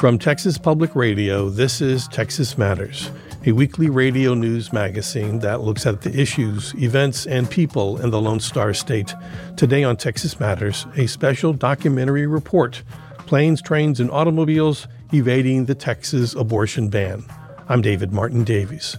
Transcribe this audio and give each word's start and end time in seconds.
From 0.00 0.18
Texas 0.18 0.56
Public 0.56 0.96
Radio, 0.96 1.50
this 1.50 1.82
is 1.82 2.08
Texas 2.08 2.56
Matters, 2.56 3.10
a 3.44 3.52
weekly 3.52 3.90
radio 3.90 4.32
news 4.32 4.72
magazine 4.72 5.40
that 5.40 5.60
looks 5.60 5.84
at 5.84 6.00
the 6.00 6.18
issues, 6.18 6.74
events, 6.76 7.26
and 7.26 7.50
people 7.50 8.00
in 8.00 8.08
the 8.08 8.18
Lone 8.18 8.40
Star 8.40 8.72
State. 8.72 9.14
Today 9.58 9.84
on 9.84 9.98
Texas 9.98 10.40
Matters, 10.40 10.86
a 10.96 11.06
special 11.06 11.52
documentary 11.52 12.26
report 12.26 12.82
Planes, 13.26 13.60
Trains, 13.60 14.00
and 14.00 14.10
Automobiles 14.10 14.88
Evading 15.12 15.66
the 15.66 15.74
Texas 15.74 16.34
Abortion 16.34 16.88
Ban. 16.88 17.22
I'm 17.68 17.82
David 17.82 18.10
Martin 18.10 18.42
Davies. 18.42 18.96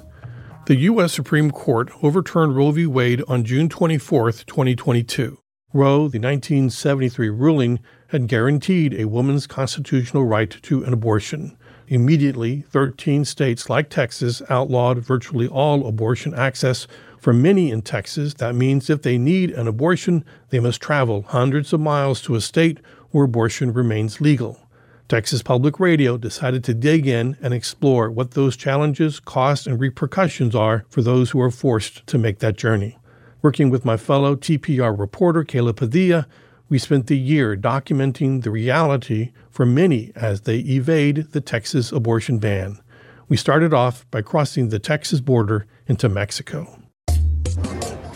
The 0.67 0.75
U.S. 0.81 1.13
Supreme 1.13 1.49
Court 1.49 1.89
overturned 2.03 2.55
Roe 2.55 2.69
v. 2.69 2.85
Wade 2.85 3.23
on 3.27 3.43
June 3.43 3.69
24, 3.69 4.33
2022. 4.33 5.39
Roe, 5.73 6.09
the 6.09 6.19
1973 6.19 7.29
ruling, 7.29 7.79
had 8.11 8.27
guaranteed 8.27 8.93
a 8.93 9.05
woman's 9.05 9.47
constitutional 9.47 10.25
right 10.25 10.49
to 10.61 10.83
an 10.83 10.91
abortion. 10.91 11.57
Immediately, 11.87 12.65
13 12.69 13.23
states 13.23 13.69
like 13.69 13.89
Texas 13.89 14.41
outlawed 14.49 14.97
virtually 14.99 15.47
all 15.47 15.87
abortion 15.87 16.33
access. 16.33 16.87
For 17.19 17.31
many 17.31 17.71
in 17.71 17.81
Texas, 17.81 18.33
that 18.35 18.53
means 18.53 18.89
if 18.89 19.01
they 19.01 19.17
need 19.17 19.51
an 19.51 19.65
abortion, 19.65 20.25
they 20.49 20.59
must 20.59 20.81
travel 20.81 21.21
hundreds 21.21 21.71
of 21.71 21.79
miles 21.79 22.21
to 22.23 22.35
a 22.35 22.41
state 22.41 22.79
where 23.11 23.23
abortion 23.23 23.71
remains 23.71 24.19
legal. 24.19 24.59
Texas 25.07 25.41
Public 25.41 25.79
Radio 25.79 26.17
decided 26.17 26.65
to 26.65 26.73
dig 26.73 27.07
in 27.07 27.37
and 27.41 27.53
explore 27.53 28.11
what 28.11 28.31
those 28.31 28.57
challenges, 28.57 29.21
costs, 29.21 29.67
and 29.67 29.79
repercussions 29.79 30.53
are 30.53 30.83
for 30.89 31.01
those 31.01 31.29
who 31.29 31.39
are 31.39 31.51
forced 31.51 32.05
to 32.07 32.17
make 32.17 32.39
that 32.39 32.57
journey. 32.57 32.97
Working 33.41 33.69
with 33.69 33.85
my 33.85 33.95
fellow 33.95 34.35
TPR 34.35 34.97
reporter, 34.97 35.45
Kayla 35.45 35.75
Padilla, 35.75 36.27
we 36.71 36.79
spent 36.79 37.07
the 37.07 37.17
year 37.17 37.57
documenting 37.57 38.43
the 38.43 38.49
reality 38.49 39.33
for 39.49 39.65
many 39.65 40.13
as 40.15 40.41
they 40.41 40.59
evade 40.59 41.17
the 41.33 41.41
Texas 41.41 41.91
abortion 41.91 42.39
ban. 42.39 42.79
We 43.27 43.35
started 43.35 43.73
off 43.73 44.09
by 44.09 44.21
crossing 44.21 44.69
the 44.69 44.79
Texas 44.79 45.19
border 45.19 45.67
into 45.87 46.07
Mexico. 46.07 46.79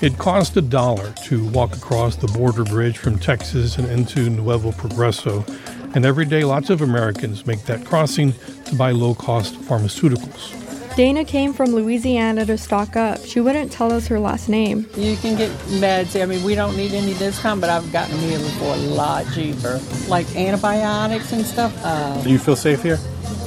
It 0.02 0.18
cost 0.18 0.56
a 0.56 0.62
dollar 0.62 1.12
to 1.26 1.46
walk 1.50 1.76
across 1.76 2.16
the 2.16 2.28
border 2.28 2.64
bridge 2.64 2.98
from 2.98 3.20
Texas 3.20 3.78
and 3.78 3.90
into 3.90 4.30
Nuevo 4.30 4.72
Progreso, 4.72 5.46
and 5.94 6.06
every 6.06 6.26
day 6.26 6.46
lots 6.46 6.70
of 6.70 6.82
Americans 6.82 7.46
make 7.46 7.64
that 7.64 7.84
crossing 7.84 8.32
to 8.66 8.76
buy 8.76 8.92
low 8.92 9.16
cost 9.16 9.56
pharmaceuticals. 9.56 10.65
Dana 10.96 11.26
came 11.26 11.52
from 11.52 11.72
Louisiana 11.72 12.46
to 12.46 12.58
stock 12.58 12.96
up. 12.96 13.20
She 13.26 13.42
wouldn't 13.42 13.70
tell 13.70 13.92
us 13.92 14.08
her 14.08 14.18
last 14.18 14.48
name. 14.48 14.88
You 14.96 15.18
can 15.18 15.36
get 15.38 15.52
meds. 15.82 16.22
I 16.22 16.26
mean, 16.26 16.42
we 16.42 16.56
don't 16.56 16.78
need 16.78 16.94
any 16.94 17.14
discount, 17.16 17.60
but 17.60 17.70
I've 17.70 17.92
gotten 17.92 18.16
them 18.16 18.30
here 18.30 18.40
before 18.40 18.74
a 18.76 18.78
lot 18.78 19.26
cheaper. 19.34 19.82
Like 20.08 20.34
antibiotics 20.38 21.34
and 21.34 21.46
stuff. 21.46 21.74
Uh, 21.84 22.22
Do 22.24 22.30
you 22.30 22.40
feel 22.40 22.56
safe 22.56 22.82
here? 22.82 22.98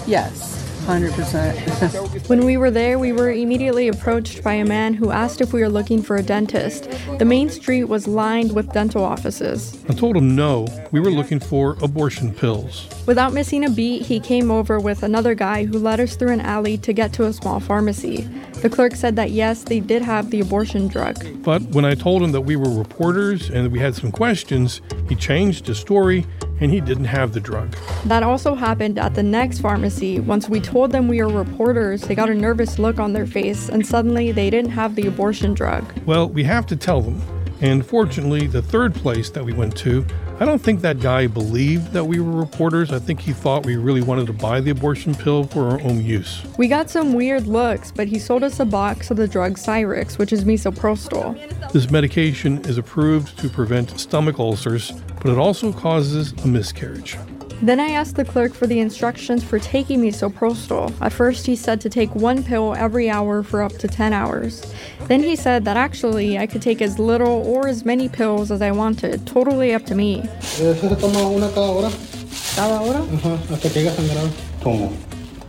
Yes. 0.06 0.57
100%. 0.88 2.28
when 2.30 2.46
we 2.46 2.56
were 2.56 2.70
there, 2.70 2.98
we 2.98 3.12
were 3.12 3.30
immediately 3.30 3.88
approached 3.88 4.42
by 4.42 4.54
a 4.54 4.64
man 4.64 4.94
who 4.94 5.10
asked 5.10 5.42
if 5.42 5.52
we 5.52 5.60
were 5.60 5.68
looking 5.68 6.02
for 6.02 6.16
a 6.16 6.22
dentist. 6.22 6.90
The 7.18 7.26
main 7.26 7.50
street 7.50 7.84
was 7.84 8.08
lined 8.08 8.54
with 8.54 8.72
dental 8.72 9.04
offices. 9.04 9.78
I 9.90 9.92
told 9.92 10.16
him 10.16 10.34
no, 10.34 10.66
we 10.90 11.00
were 11.00 11.10
looking 11.10 11.40
for 11.40 11.76
abortion 11.82 12.32
pills. 12.32 12.88
Without 13.06 13.34
missing 13.34 13.66
a 13.66 13.70
beat, 13.70 14.06
he 14.06 14.18
came 14.18 14.50
over 14.50 14.80
with 14.80 15.02
another 15.02 15.34
guy 15.34 15.66
who 15.66 15.78
led 15.78 16.00
us 16.00 16.16
through 16.16 16.32
an 16.32 16.40
alley 16.40 16.78
to 16.78 16.94
get 16.94 17.12
to 17.14 17.26
a 17.26 17.34
small 17.34 17.60
pharmacy. 17.60 18.22
The 18.62 18.70
clerk 18.70 18.96
said 18.96 19.14
that 19.16 19.30
yes, 19.30 19.64
they 19.64 19.80
did 19.80 20.00
have 20.00 20.30
the 20.30 20.40
abortion 20.40 20.88
drug. 20.88 21.22
But 21.42 21.60
when 21.64 21.84
I 21.84 21.96
told 21.96 22.22
him 22.22 22.32
that 22.32 22.40
we 22.40 22.56
were 22.56 22.70
reporters 22.70 23.50
and 23.50 23.66
that 23.66 23.70
we 23.70 23.78
had 23.78 23.94
some 23.94 24.10
questions, 24.10 24.80
he 25.06 25.14
changed 25.14 25.66
his 25.66 25.78
story 25.78 26.26
and 26.60 26.70
he 26.70 26.80
didn't 26.80 27.04
have 27.06 27.32
the 27.32 27.40
drug. 27.40 27.76
That 28.04 28.22
also 28.22 28.54
happened 28.54 28.98
at 28.98 29.14
the 29.14 29.22
next 29.22 29.60
pharmacy. 29.60 30.20
Once 30.20 30.48
we 30.48 30.60
told 30.60 30.92
them 30.92 31.08
we 31.08 31.22
were 31.22 31.28
reporters, 31.28 32.02
they 32.02 32.14
got 32.14 32.30
a 32.30 32.34
nervous 32.34 32.78
look 32.78 32.98
on 32.98 33.12
their 33.12 33.26
face 33.26 33.68
and 33.68 33.86
suddenly 33.86 34.32
they 34.32 34.50
didn't 34.50 34.70
have 34.72 34.94
the 34.94 35.06
abortion 35.06 35.54
drug. 35.54 35.84
Well, 36.06 36.28
we 36.28 36.44
have 36.44 36.66
to 36.66 36.76
tell 36.76 37.00
them. 37.00 37.20
And 37.60 37.84
fortunately, 37.84 38.46
the 38.46 38.62
third 38.62 38.94
place 38.94 39.30
that 39.30 39.44
we 39.44 39.52
went 39.52 39.76
to, 39.78 40.06
I 40.38 40.44
don't 40.44 40.60
think 40.60 40.80
that 40.82 41.00
guy 41.00 41.26
believed 41.26 41.92
that 41.92 42.04
we 42.04 42.20
were 42.20 42.30
reporters. 42.30 42.92
I 42.92 43.00
think 43.00 43.18
he 43.20 43.32
thought 43.32 43.66
we 43.66 43.76
really 43.76 44.02
wanted 44.02 44.28
to 44.28 44.32
buy 44.32 44.60
the 44.60 44.70
abortion 44.70 45.14
pill 45.14 45.44
for 45.44 45.68
our 45.70 45.80
own 45.80 46.04
use. 46.04 46.42
We 46.56 46.68
got 46.68 46.88
some 46.88 47.12
weird 47.12 47.48
looks, 47.48 47.90
but 47.90 48.06
he 48.06 48.20
sold 48.20 48.44
us 48.44 48.60
a 48.60 48.64
box 48.64 49.10
of 49.10 49.16
the 49.16 49.26
drug 49.26 49.54
Cyrix, 49.54 50.18
which 50.18 50.32
is 50.32 50.44
misoprostol. 50.44 51.72
This 51.72 51.90
medication 51.90 52.58
is 52.66 52.78
approved 52.78 53.36
to 53.40 53.48
prevent 53.48 53.98
stomach 53.98 54.38
ulcers, 54.38 54.92
but 55.20 55.32
it 55.32 55.38
also 55.38 55.72
causes 55.72 56.32
a 56.44 56.46
miscarriage. 56.46 57.16
Then 57.60 57.80
I 57.80 57.88
asked 57.90 58.14
the 58.14 58.24
clerk 58.24 58.54
for 58.54 58.68
the 58.68 58.78
instructions 58.78 59.42
for 59.42 59.58
taking 59.58 60.00
misoprostol. 60.00 60.92
At 61.00 61.12
first, 61.12 61.44
he 61.44 61.56
said 61.56 61.80
to 61.80 61.90
take 61.90 62.14
one 62.14 62.44
pill 62.44 62.74
every 62.76 63.10
hour 63.10 63.42
for 63.42 63.62
up 63.62 63.72
to 63.78 63.88
10 63.88 64.12
hours. 64.12 64.62
Then 65.08 65.24
he 65.24 65.34
said 65.34 65.64
that 65.64 65.76
actually 65.76 66.38
I 66.38 66.46
could 66.46 66.62
take 66.62 66.80
as 66.80 67.00
little 67.00 67.44
or 67.46 67.66
as 67.66 67.84
many 67.84 68.08
pills 68.08 68.52
as 68.52 68.62
I 68.62 68.70
wanted, 68.70 69.26
totally 69.26 69.74
up 69.74 69.84
to 69.86 69.96
me. 69.96 70.22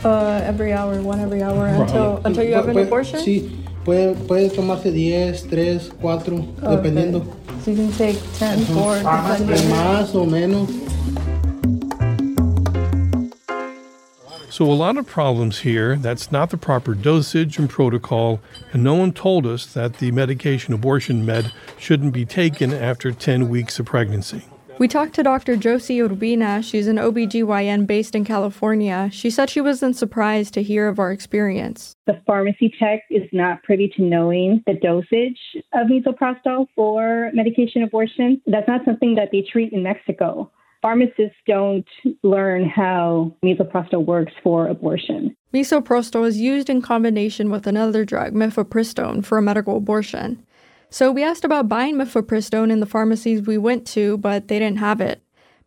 Uh, 0.03 0.41
every 0.43 0.73
hour, 0.73 0.99
one 1.01 1.19
every 1.19 1.43
hour 1.43 1.67
until 1.67 2.21
until 2.23 2.43
you 2.43 2.53
have 2.53 2.69
an 2.69 2.77
abortion? 2.77 3.19
Sí, 3.19 3.65
puede, 3.83 4.15
puede 4.27 4.49
tomarse 4.49 4.91
10, 4.93 5.49
3, 5.49 5.79
4, 5.99 6.19
dependiendo. 6.61 7.25
So 7.61 7.71
you 7.71 7.77
can 7.77 7.91
take 7.91 8.17
10, 8.35 8.65
4, 8.65 8.99
depending. 8.99 9.69
Más 9.69 10.15
o 10.15 10.25
menos. 10.25 10.88
So, 14.59 14.69
a 14.69 14.73
lot 14.73 14.97
of 14.97 15.07
problems 15.07 15.59
here. 15.59 15.95
That's 15.95 16.33
not 16.33 16.49
the 16.49 16.57
proper 16.57 16.93
dosage 16.93 17.57
and 17.57 17.69
protocol, 17.69 18.41
and 18.73 18.83
no 18.83 18.93
one 18.93 19.13
told 19.13 19.47
us 19.47 19.65
that 19.67 19.99
the 19.99 20.11
medication 20.11 20.73
abortion 20.73 21.25
med 21.25 21.53
shouldn't 21.77 22.11
be 22.11 22.25
taken 22.25 22.73
after 22.73 23.13
10 23.13 23.47
weeks 23.47 23.79
of 23.79 23.85
pregnancy. 23.85 24.43
We 24.77 24.89
talked 24.89 25.13
to 25.15 25.23
Dr. 25.23 25.55
Josie 25.55 25.99
Urbina. 25.99 26.61
She's 26.61 26.89
an 26.89 26.97
OBGYN 26.97 27.87
based 27.87 28.15
in 28.15 28.25
California. 28.25 29.09
She 29.13 29.29
said 29.29 29.49
she 29.49 29.61
wasn't 29.61 29.95
surprised 29.95 30.53
to 30.55 30.61
hear 30.61 30.89
of 30.89 30.99
our 30.99 31.13
experience. 31.13 31.95
The 32.05 32.21
pharmacy 32.27 32.73
tech 32.77 33.03
is 33.09 33.29
not 33.31 33.63
privy 33.63 33.87
to 33.95 34.01
knowing 34.01 34.61
the 34.67 34.73
dosage 34.73 35.39
of 35.73 35.87
misoprostol 35.87 36.67
for 36.75 37.29
medication 37.33 37.83
abortion. 37.83 38.41
That's 38.45 38.67
not 38.67 38.83
something 38.83 39.15
that 39.15 39.29
they 39.31 39.41
treat 39.41 39.71
in 39.71 39.83
Mexico. 39.83 40.51
Pharmacists 40.81 41.35
don't 41.45 41.87
learn 42.23 42.67
how 42.67 43.35
misoprostol 43.43 44.05
works 44.05 44.31
for 44.41 44.67
abortion. 44.67 45.35
Misoprostol 45.53 46.25
is 46.25 46.39
used 46.39 46.69
in 46.69 46.81
combination 46.81 47.49
with 47.49 47.67
another 47.67 48.05
drug, 48.05 48.33
mifepristone, 48.33 49.25
for 49.25 49.37
a 49.37 49.41
medical 49.41 49.77
abortion. 49.77 50.45
So 50.89 51.11
we 51.11 51.23
asked 51.23 51.43
about 51.43 51.67
buying 51.67 51.95
mifepristone 51.95 52.71
in 52.71 52.79
the 52.79 52.85
pharmacies 52.85 53.41
we 53.41 53.57
went 53.57 53.85
to, 53.87 54.17
but 54.17 54.47
they 54.47 54.57
didn't 54.57 54.79
have 54.79 55.01
it. 55.01 55.21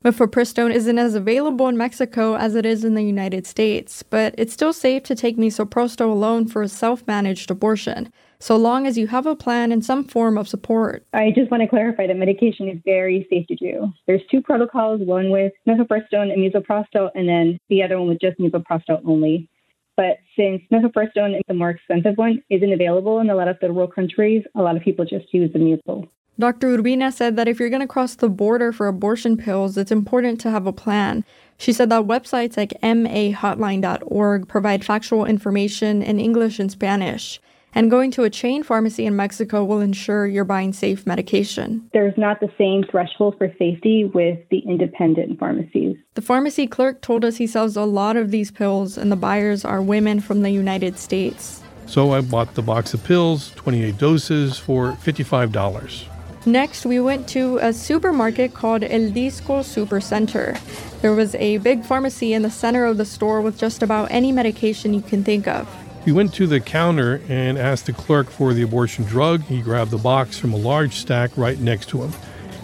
Mifepristone 0.05 0.75
isn't 0.75 0.99
as 0.99 1.15
available 1.15 1.69
in 1.69 1.77
Mexico 1.77 2.34
as 2.34 2.56
it 2.56 2.67
is 2.67 2.84
in 2.84 2.95
the 2.95 3.05
United 3.05 3.47
States, 3.47 4.03
but 4.03 4.34
it's 4.37 4.53
still 4.53 4.72
safe 4.72 5.05
to 5.05 5.15
take 5.15 5.37
misoprostol 5.37 6.11
alone 6.11 6.49
for 6.49 6.62
a 6.62 6.69
self-managed 6.69 7.51
abortion, 7.53 8.12
so 8.42 8.56
long 8.56 8.88
as 8.88 8.98
you 8.98 9.06
have 9.06 9.25
a 9.25 9.36
plan 9.36 9.70
and 9.70 9.84
some 9.84 10.03
form 10.03 10.36
of 10.36 10.48
support. 10.48 11.06
I 11.12 11.30
just 11.30 11.48
want 11.48 11.62
to 11.62 11.69
clarify 11.69 12.08
that 12.08 12.16
medication 12.16 12.69
is 12.69 12.78
very 12.84 13.25
safe 13.30 13.47
to 13.47 13.54
do. 13.54 13.92
There's 14.08 14.20
two 14.32 14.42
protocols, 14.42 15.00
one 15.00 15.30
with 15.30 15.53
mifepristone 15.69 16.32
and 16.32 16.38
misoprostol, 16.42 17.10
and 17.14 17.28
then 17.28 17.60
the 17.69 17.84
other 17.84 18.00
one 18.00 18.08
with 18.08 18.20
just 18.20 18.41
misoprostol 18.41 19.00
only. 19.06 19.48
But 19.97 20.19
since 20.34 20.60
mifepristone, 20.72 21.38
the 21.47 21.54
more 21.54 21.70
expensive 21.70 22.16
one, 22.16 22.42
isn't 22.50 22.72
available 22.72 23.20
in 23.20 23.30
a 23.30 23.36
lot 23.36 23.47
of 23.47 23.60
third 23.60 23.76
world 23.76 23.94
countries, 23.94 24.42
a 24.56 24.62
lot 24.62 24.76
of 24.76 24.82
people 24.82 25.04
just 25.04 25.32
use 25.32 25.53
the 25.53 25.60
miso. 25.60 26.09
Dr. 26.36 26.76
Urbina 26.76 27.12
said 27.12 27.36
that 27.36 27.47
if 27.47 27.60
you're 27.60 27.70
going 27.70 27.80
to 27.80 27.86
cross 27.86 28.16
the 28.16 28.28
border 28.28 28.72
for 28.72 28.88
abortion 28.88 29.36
pills, 29.36 29.76
it's 29.76 29.92
important 29.92 30.41
to 30.41 30.50
have 30.50 30.66
a 30.66 30.72
plan. 30.72 31.24
She 31.59 31.72
said 31.72 31.91
that 31.91 32.09
websites 32.09 32.56
like 32.56 32.70
mahotline.org 32.82 34.48
provide 34.48 34.84
factual 34.84 35.27
information 35.27 36.03
in 36.03 36.18
English 36.18 36.59
and 36.59 36.72
Spanish. 36.72 37.38
And 37.74 37.91
going 37.91 38.10
to 38.13 38.24
a 38.24 38.30
chain 38.30 38.63
pharmacy 38.63 39.07
in 39.07 39.16
Mexico 39.16 39.65
will 39.65 39.80
ensure 39.80 40.27
you're 40.27 40.45
buying 40.45 40.74
safe 40.74 41.07
medication. 41.07 41.89
There's 41.92 42.16
not 42.19 42.41
the 42.41 42.51
same 42.59 42.84
threshold 42.91 43.36
for 43.39 43.48
safety 43.59 44.04
with 44.04 44.39
the 44.51 44.59
independent 44.59 45.39
pharmacies. 45.39 45.97
The 46.15 46.22
pharmacy 46.22 46.66
clerk 46.66 47.01
told 47.01 47.24
us 47.24 47.36
he 47.36 47.47
sells 47.47 47.77
a 47.77 47.84
lot 47.84 48.16
of 48.16 48.30
these 48.30 48.51
pills, 48.51 48.98
and 48.98 49.10
the 49.10 49.16
buyers 49.16 49.65
are 49.65 49.80
women 49.80 50.21
from 50.21 50.42
the 50.42 50.51
United 50.51 50.98
States. 50.98 51.63
So 51.86 52.13
I 52.13 52.21
bought 52.21 52.54
the 52.54 52.63
box 52.63 52.92
of 52.92 53.03
pills, 53.04 53.53
28 53.57 53.97
doses, 53.97 54.59
for 54.59 54.92
$55. 54.92 56.09
Next, 56.45 56.84
we 56.84 56.98
went 57.01 57.28
to 57.28 57.59
a 57.59 57.72
supermarket 57.72 58.53
called 58.53 58.83
El 58.83 59.10
Disco 59.10 59.60
Supercenter. 59.60 60.59
There 61.01 61.15
was 61.15 61.34
a 61.36 61.59
big 61.59 61.84
pharmacy 61.84 62.33
in 62.33 62.42
the 62.42 62.51
center 62.51 62.84
of 62.84 62.97
the 62.97 63.04
store 63.04 63.41
with 63.41 63.59
just 63.59 63.83
about 63.83 64.10
any 64.10 64.33
medication 64.33 64.92
you 64.92 65.03
can 65.03 65.22
think 65.22 65.47
of. 65.47 65.69
We 66.04 66.10
went 66.10 66.34
to 66.34 66.49
the 66.49 66.59
counter 66.59 67.22
and 67.28 67.57
asked 67.57 67.87
the 67.87 67.93
clerk 67.93 68.28
for 68.28 68.53
the 68.53 68.63
abortion 68.63 69.04
drug. 69.04 69.43
He 69.43 69.63
grabbed 69.63 69.93
the 69.93 69.99
box 69.99 70.37
from 70.37 70.53
a 70.53 70.57
large 70.57 70.95
stack 70.95 71.31
right 71.37 71.59
next 71.59 71.91
to 71.91 72.03
him. 72.03 72.13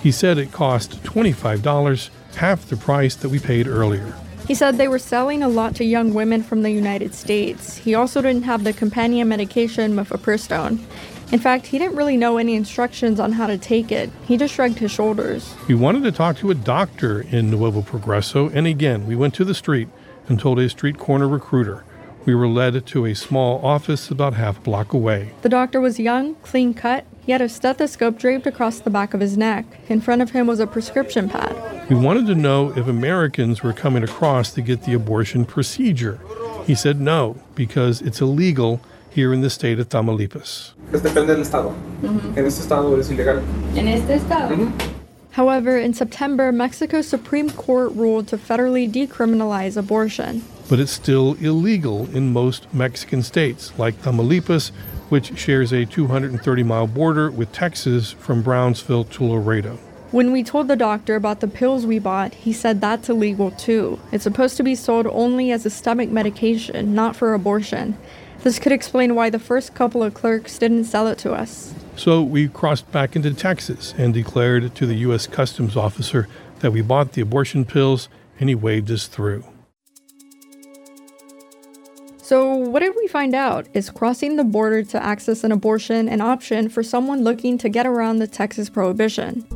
He 0.03 0.11
said 0.11 0.39
it 0.39 0.51
cost 0.51 1.03
$25, 1.05 2.11
half 2.35 2.69
the 2.69 2.77
price 2.77 3.15
that 3.15 3.29
we 3.29 3.39
paid 3.39 3.69
earlier. 3.69 4.13
He 4.49 4.57
said 4.57 4.77
they 4.77 4.89
were 4.89 4.99
selling 4.99 5.45
a 5.45 5.49
lot 5.49 5.77
to 5.77 5.85
young 5.85 6.15
women 6.15 6.43
from 6.43 6.63
the 6.63 6.71
United 6.71 7.15
States. 7.15 7.77
He 7.77 7.95
also 7.95 8.23
didn't 8.23 8.43
have 8.43 8.65
the 8.65 8.73
companion 8.73 9.29
medication 9.29 9.95
mifepristone. 9.95 10.81
In 11.31 11.39
fact, 11.39 11.67
he 11.67 11.79
didn't 11.79 11.97
really 11.97 12.17
know 12.17 12.39
any 12.39 12.57
instructions 12.57 13.21
on 13.21 13.33
how 13.33 13.47
to 13.47 13.59
take 13.59 13.93
it. 13.93 14.11
He 14.27 14.37
just 14.37 14.55
shrugged 14.55 14.79
his 14.79 14.91
shoulders. 14.91 15.55
We 15.69 15.75
wanted 15.77 16.03
to 16.05 16.13
talk 16.13 16.39
to 16.39 16.51
a 16.51 16.55
doctor 16.55 17.21
in 17.21 17.51
Nuevo 17.51 17.83
Progreso, 17.83 18.51
and 18.53 18.67
again, 18.67 19.07
we 19.07 19.15
went 19.15 19.35
to 19.35 19.45
the 19.45 19.55
street 19.55 19.89
and 20.27 20.41
told 20.41 20.59
a 20.59 20.69
street 20.69 20.99
corner 20.99 21.29
recruiter. 21.29 21.85
We 22.29 22.35
were 22.35 22.47
led 22.47 22.85
to 22.85 23.07
a 23.07 23.15
small 23.15 23.59
office 23.65 24.11
about 24.11 24.35
half 24.35 24.59
a 24.59 24.61
block 24.61 24.93
away. 24.93 25.31
The 25.41 25.49
doctor 25.49 25.81
was 25.81 25.99
young, 25.99 26.35
clean 26.43 26.75
cut. 26.75 27.07
He 27.25 27.33
had 27.33 27.41
a 27.41 27.49
stethoscope 27.49 28.19
draped 28.19 28.47
across 28.47 28.81
the 28.81 28.91
back 28.91 29.15
of 29.15 29.21
his 29.21 29.39
neck. 29.39 29.65
In 29.89 30.03
front 30.03 30.21
of 30.21 30.33
him 30.33 30.47
was 30.47 30.61
a 30.61 30.67
prescription 30.67 31.31
pad. 31.31 31.57
We 31.89 31.97
wanted 31.97 32.27
to 32.27 32.35
know 32.35 32.77
if 32.77 32.87
Americans 32.87 33.63
were 33.63 33.73
coming 33.73 34.03
across 34.03 34.53
to 34.53 34.61
get 34.61 34.83
the 34.83 34.93
abortion 34.93 35.47
procedure. 35.47 36.21
He 36.67 36.75
said 36.75 37.01
no, 37.01 37.41
because 37.55 38.03
it's 38.03 38.21
illegal 38.21 38.83
here 39.09 39.33
in 39.33 39.41
the 39.41 39.49
state 39.49 39.81
of 39.81 39.89
Tamaulipas. 39.89 40.75
Depende 40.93 41.29
del 41.29 41.41
estado. 41.41 41.71
Mm-hmm. 42.03 42.37
En 42.37 42.45
este 42.45 42.61
estado 42.61 42.95
es 42.99 43.09
ilegal. 43.09 43.43
En 43.75 43.89
este 43.89 44.17
estado. 44.17 44.71
However, 45.31 45.79
in 45.79 45.95
September, 45.95 46.53
Mexico's 46.53 47.09
Supreme 47.09 47.49
Court 47.49 47.91
ruled 47.95 48.29
to 48.29 48.37
federally 48.37 48.87
decriminalize 48.87 49.79
abortion. 49.79 50.43
But 50.69 50.81
it's 50.81 50.93
still 50.93 51.35
illegal 51.35 52.09
in 52.15 52.33
most 52.33 52.73
Mexican 52.75 53.23
states, 53.23 53.73
like 53.79 54.03
Tamaulipas, 54.03 54.71
which 55.09 55.39
shares 55.39 55.73
a 55.73 55.87
230 55.87 56.63
mile 56.63 56.87
border 56.87 57.31
with 57.31 57.53
Texas 57.53 58.13
from 58.13 58.43
Brownsville 58.43 59.05
to 59.05 59.25
Laredo. 59.25 59.79
When 60.11 60.33
we 60.33 60.43
told 60.43 60.69
the 60.69 60.77
doctor 60.77 61.17
about 61.17 61.41
the 61.41 61.49
pills 61.49 61.85
we 61.85 61.99
bought, 61.99 62.33
he 62.33 62.53
said 62.53 62.81
that's 62.81 63.09
illegal 63.11 63.51
too. 63.51 63.99
It's 64.11 64.25
supposed 64.25 64.57
to 64.57 64.63
be 64.63 64.75
sold 64.75 65.07
only 65.07 65.53
as 65.53 65.67
a 65.67 65.71
stomach 65.71 66.09
medication, 66.09 66.95
not 66.95 67.15
for 67.15 67.35
abortion. 67.35 67.99
This 68.43 68.59
could 68.59 68.73
explain 68.73 69.15
why 69.15 69.31
the 69.31 69.39
first 69.39 69.75
couple 69.75 70.03
of 70.03 70.15
clerks 70.15 70.59
didn't 70.59 70.85
sell 70.85 71.09
it 71.09 71.19
to 71.19 71.33
us. 71.33 71.75
So 71.97 72.23
we 72.23 72.49
crossed 72.49 72.91
back 72.93 73.17
into 73.17 73.35
Texas 73.35 73.93
and 73.99 74.15
declared 74.15 74.75
to 74.77 74.87
the 74.87 74.95
U.S. 74.95 75.27
Customs 75.27 75.77
officer 75.77 76.29
that 76.61 76.71
we 76.71 76.81
bought 76.81 77.13
the 77.13 77.21
abortion 77.21 77.65
pills 77.65 78.09
and 78.39 78.49
he 78.49 78.55
waved 78.55 78.91
us 78.91 79.09
through. 79.09 79.45
So, 82.29 82.57
what 82.57 82.81
did 82.81 82.95
we 82.95 83.09
find 83.09 83.35
out? 83.35 83.69
Is 83.73 83.89
crossing 83.89 84.37
the 84.37 84.45
border 84.45 84.83
to 84.83 85.03
access 85.03 85.45
an 85.45 85.51
abortion 85.51 86.11
an 86.11 86.21
option 86.21 86.69
for 86.69 86.83
someone 86.83 87.25
looking 87.25 87.57
to 87.57 87.71
get 87.71 87.87
around 87.87 88.19
the 88.19 88.27
Texas 88.27 88.69
prohibition? 88.69 89.47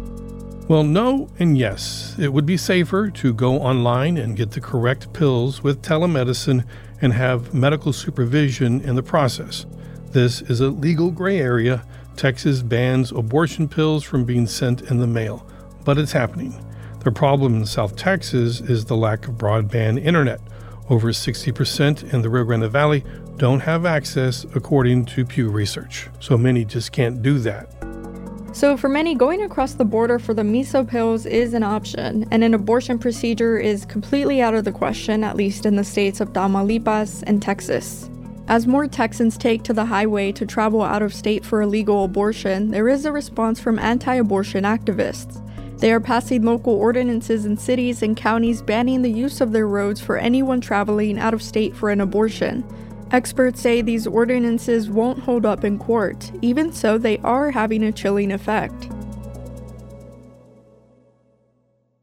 Well, 0.68 0.82
no 0.82 1.28
and 1.38 1.58
yes. 1.58 2.16
It 2.18 2.32
would 2.32 2.46
be 2.46 2.56
safer 2.56 3.10
to 3.10 3.34
go 3.34 3.60
online 3.60 4.16
and 4.16 4.38
get 4.38 4.52
the 4.52 4.60
correct 4.62 5.12
pills 5.12 5.62
with 5.62 5.82
telemedicine 5.82 6.64
and 7.02 7.12
have 7.12 7.52
medical 7.52 7.92
supervision 7.92 8.80
in 8.80 8.94
the 8.94 9.02
process. 9.02 9.66
This 10.06 10.40
is 10.40 10.62
a 10.62 10.70
legal 10.70 11.10
gray 11.10 11.40
area. 11.40 11.84
Texas 12.16 12.62
bans 12.62 13.12
abortion 13.12 13.68
pills 13.68 14.02
from 14.02 14.24
being 14.24 14.46
sent 14.46 14.80
in 14.90 14.96
the 14.96 15.06
mail, 15.06 15.46
but 15.84 15.98
it's 15.98 16.12
happening. 16.12 16.54
The 17.00 17.12
problem 17.12 17.54
in 17.54 17.66
South 17.66 17.96
Texas 17.96 18.62
is 18.62 18.86
the 18.86 18.96
lack 18.96 19.28
of 19.28 19.34
broadband 19.34 20.02
internet. 20.02 20.40
Over 20.92 21.08
60% 21.08 22.12
in 22.12 22.20
the 22.20 22.28
Rio 22.28 22.44
Grande 22.44 22.70
Valley 22.70 23.02
don't 23.38 23.60
have 23.60 23.86
access, 23.86 24.44
according 24.54 25.06
to 25.06 25.24
Pew 25.24 25.48
Research. 25.48 26.10
So 26.20 26.36
many 26.36 26.66
just 26.66 26.92
can't 26.92 27.22
do 27.22 27.38
that. 27.38 27.72
So, 28.52 28.76
for 28.76 28.90
many, 28.90 29.14
going 29.14 29.42
across 29.42 29.72
the 29.72 29.86
border 29.86 30.18
for 30.18 30.34
the 30.34 30.42
miso 30.42 30.86
pills 30.86 31.24
is 31.24 31.54
an 31.54 31.62
option, 31.62 32.28
and 32.30 32.44
an 32.44 32.52
abortion 32.52 32.98
procedure 32.98 33.56
is 33.56 33.86
completely 33.86 34.42
out 34.42 34.52
of 34.52 34.66
the 34.66 34.70
question, 34.70 35.24
at 35.24 35.34
least 35.34 35.64
in 35.64 35.76
the 35.76 35.84
states 35.84 36.20
of 36.20 36.34
Tamaulipas 36.34 37.24
and 37.26 37.40
Texas. 37.40 38.10
As 38.48 38.66
more 38.66 38.86
Texans 38.86 39.38
take 39.38 39.62
to 39.62 39.72
the 39.72 39.86
highway 39.86 40.30
to 40.32 40.44
travel 40.44 40.82
out 40.82 41.00
of 41.00 41.14
state 41.14 41.42
for 41.42 41.62
illegal 41.62 42.04
abortion, 42.04 42.70
there 42.70 42.90
is 42.90 43.06
a 43.06 43.12
response 43.12 43.58
from 43.58 43.78
anti 43.78 44.16
abortion 44.16 44.64
activists. 44.64 45.38
They 45.82 45.92
are 45.92 45.98
passing 45.98 46.44
local 46.44 46.74
ordinances 46.74 47.44
in 47.44 47.56
cities 47.56 48.04
and 48.04 48.16
counties 48.16 48.62
banning 48.62 49.02
the 49.02 49.10
use 49.10 49.40
of 49.40 49.50
their 49.50 49.66
roads 49.66 50.00
for 50.00 50.16
anyone 50.16 50.60
traveling 50.60 51.18
out 51.18 51.34
of 51.34 51.42
state 51.42 51.74
for 51.74 51.90
an 51.90 52.00
abortion. 52.00 52.64
Experts 53.10 53.60
say 53.60 53.82
these 53.82 54.06
ordinances 54.06 54.88
won't 54.88 55.18
hold 55.18 55.44
up 55.44 55.64
in 55.64 55.80
court, 55.80 56.30
even 56.40 56.72
so, 56.72 56.98
they 56.98 57.18
are 57.18 57.50
having 57.50 57.82
a 57.82 57.90
chilling 57.90 58.30
effect. 58.30 58.90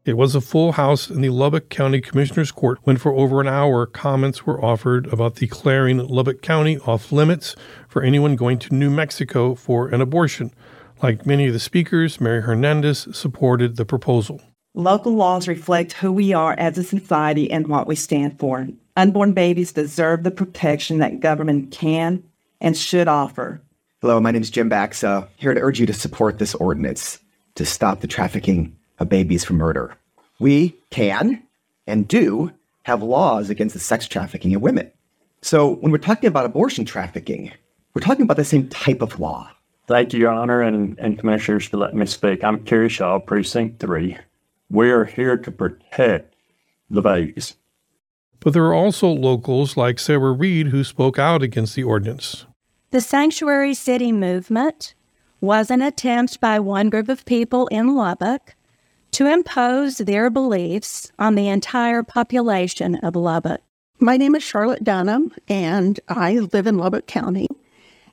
It 0.04 0.18
was 0.18 0.34
a 0.34 0.42
full 0.42 0.72
house 0.72 1.08
in 1.08 1.22
the 1.22 1.30
Lubbock 1.30 1.70
County 1.70 2.02
Commissioner's 2.02 2.52
Court 2.52 2.80
when, 2.82 2.98
for 2.98 3.14
over 3.14 3.40
an 3.40 3.48
hour, 3.48 3.86
comments 3.86 4.44
were 4.44 4.62
offered 4.62 5.10
about 5.10 5.36
declaring 5.36 6.06
Lubbock 6.06 6.42
County 6.42 6.76
off 6.80 7.12
limits 7.12 7.56
for 7.88 8.02
anyone 8.02 8.36
going 8.36 8.58
to 8.58 8.74
New 8.74 8.90
Mexico 8.90 9.54
for 9.54 9.88
an 9.88 10.02
abortion. 10.02 10.52
Like 11.02 11.24
many 11.24 11.46
of 11.46 11.54
the 11.54 11.60
speakers, 11.60 12.20
Mary 12.20 12.42
Hernandez 12.42 13.08
supported 13.12 13.76
the 13.76 13.86
proposal. 13.86 14.42
Local 14.74 15.14
laws 15.14 15.48
reflect 15.48 15.94
who 15.94 16.12
we 16.12 16.34
are 16.34 16.54
as 16.58 16.76
a 16.76 16.84
society 16.84 17.50
and 17.50 17.66
what 17.68 17.86
we 17.86 17.96
stand 17.96 18.38
for. 18.38 18.68
Unborn 18.96 19.32
babies 19.32 19.72
deserve 19.72 20.24
the 20.24 20.30
protection 20.30 20.98
that 20.98 21.20
government 21.20 21.70
can 21.70 22.22
and 22.60 22.76
should 22.76 23.08
offer. 23.08 23.62
Hello, 24.02 24.20
my 24.20 24.30
name 24.30 24.42
is 24.42 24.50
Jim 24.50 24.68
Baxa, 24.68 25.26
here 25.36 25.54
to 25.54 25.60
urge 25.60 25.80
you 25.80 25.86
to 25.86 25.92
support 25.94 26.38
this 26.38 26.54
ordinance 26.54 27.18
to 27.54 27.64
stop 27.64 28.00
the 28.00 28.06
trafficking 28.06 28.76
of 28.98 29.08
babies 29.08 29.44
for 29.44 29.54
murder. 29.54 29.94
We 30.38 30.76
can 30.90 31.42
and 31.86 32.06
do 32.06 32.52
have 32.82 33.02
laws 33.02 33.48
against 33.48 33.72
the 33.72 33.80
sex 33.80 34.06
trafficking 34.06 34.54
of 34.54 34.62
women. 34.62 34.90
So 35.42 35.76
when 35.76 35.92
we're 35.92 35.98
talking 35.98 36.28
about 36.28 36.44
abortion 36.44 36.84
trafficking, 36.84 37.52
we're 37.94 38.02
talking 38.02 38.22
about 38.22 38.36
the 38.36 38.44
same 38.44 38.68
type 38.68 39.00
of 39.00 39.18
law. 39.18 39.50
Thank 39.90 40.12
you, 40.12 40.20
Your 40.20 40.30
Honor 40.30 40.62
and, 40.62 40.96
and 41.00 41.18
Commissioners, 41.18 41.66
for 41.66 41.76
letting 41.76 41.98
me 41.98 42.06
speak. 42.06 42.44
I'm 42.44 42.62
Kerry 42.62 42.88
Shaw, 42.88 43.18
Precinct 43.18 43.80
3. 43.80 44.16
We 44.70 44.88
are 44.88 45.04
here 45.04 45.36
to 45.38 45.50
protect 45.50 46.36
the 46.88 47.02
babies. 47.02 47.56
But 48.38 48.52
there 48.52 48.66
are 48.66 48.72
also 48.72 49.08
locals 49.08 49.76
like 49.76 49.98
Sarah 49.98 50.30
Reed 50.30 50.68
who 50.68 50.84
spoke 50.84 51.18
out 51.18 51.42
against 51.42 51.74
the 51.74 51.82
ordinance. 51.82 52.46
The 52.92 53.00
Sanctuary 53.00 53.74
City 53.74 54.12
movement 54.12 54.94
was 55.40 55.72
an 55.72 55.82
attempt 55.82 56.40
by 56.40 56.60
one 56.60 56.88
group 56.88 57.08
of 57.08 57.24
people 57.24 57.66
in 57.66 57.96
Lubbock 57.96 58.54
to 59.10 59.26
impose 59.26 59.98
their 59.98 60.30
beliefs 60.30 61.10
on 61.18 61.34
the 61.34 61.48
entire 61.48 62.04
population 62.04 62.94
of 62.94 63.16
Lubbock. 63.16 63.60
My 63.98 64.16
name 64.16 64.36
is 64.36 64.44
Charlotte 64.44 64.84
Dunham, 64.84 65.32
and 65.48 65.98
I 66.08 66.38
live 66.38 66.68
in 66.68 66.78
Lubbock 66.78 67.08
County. 67.08 67.48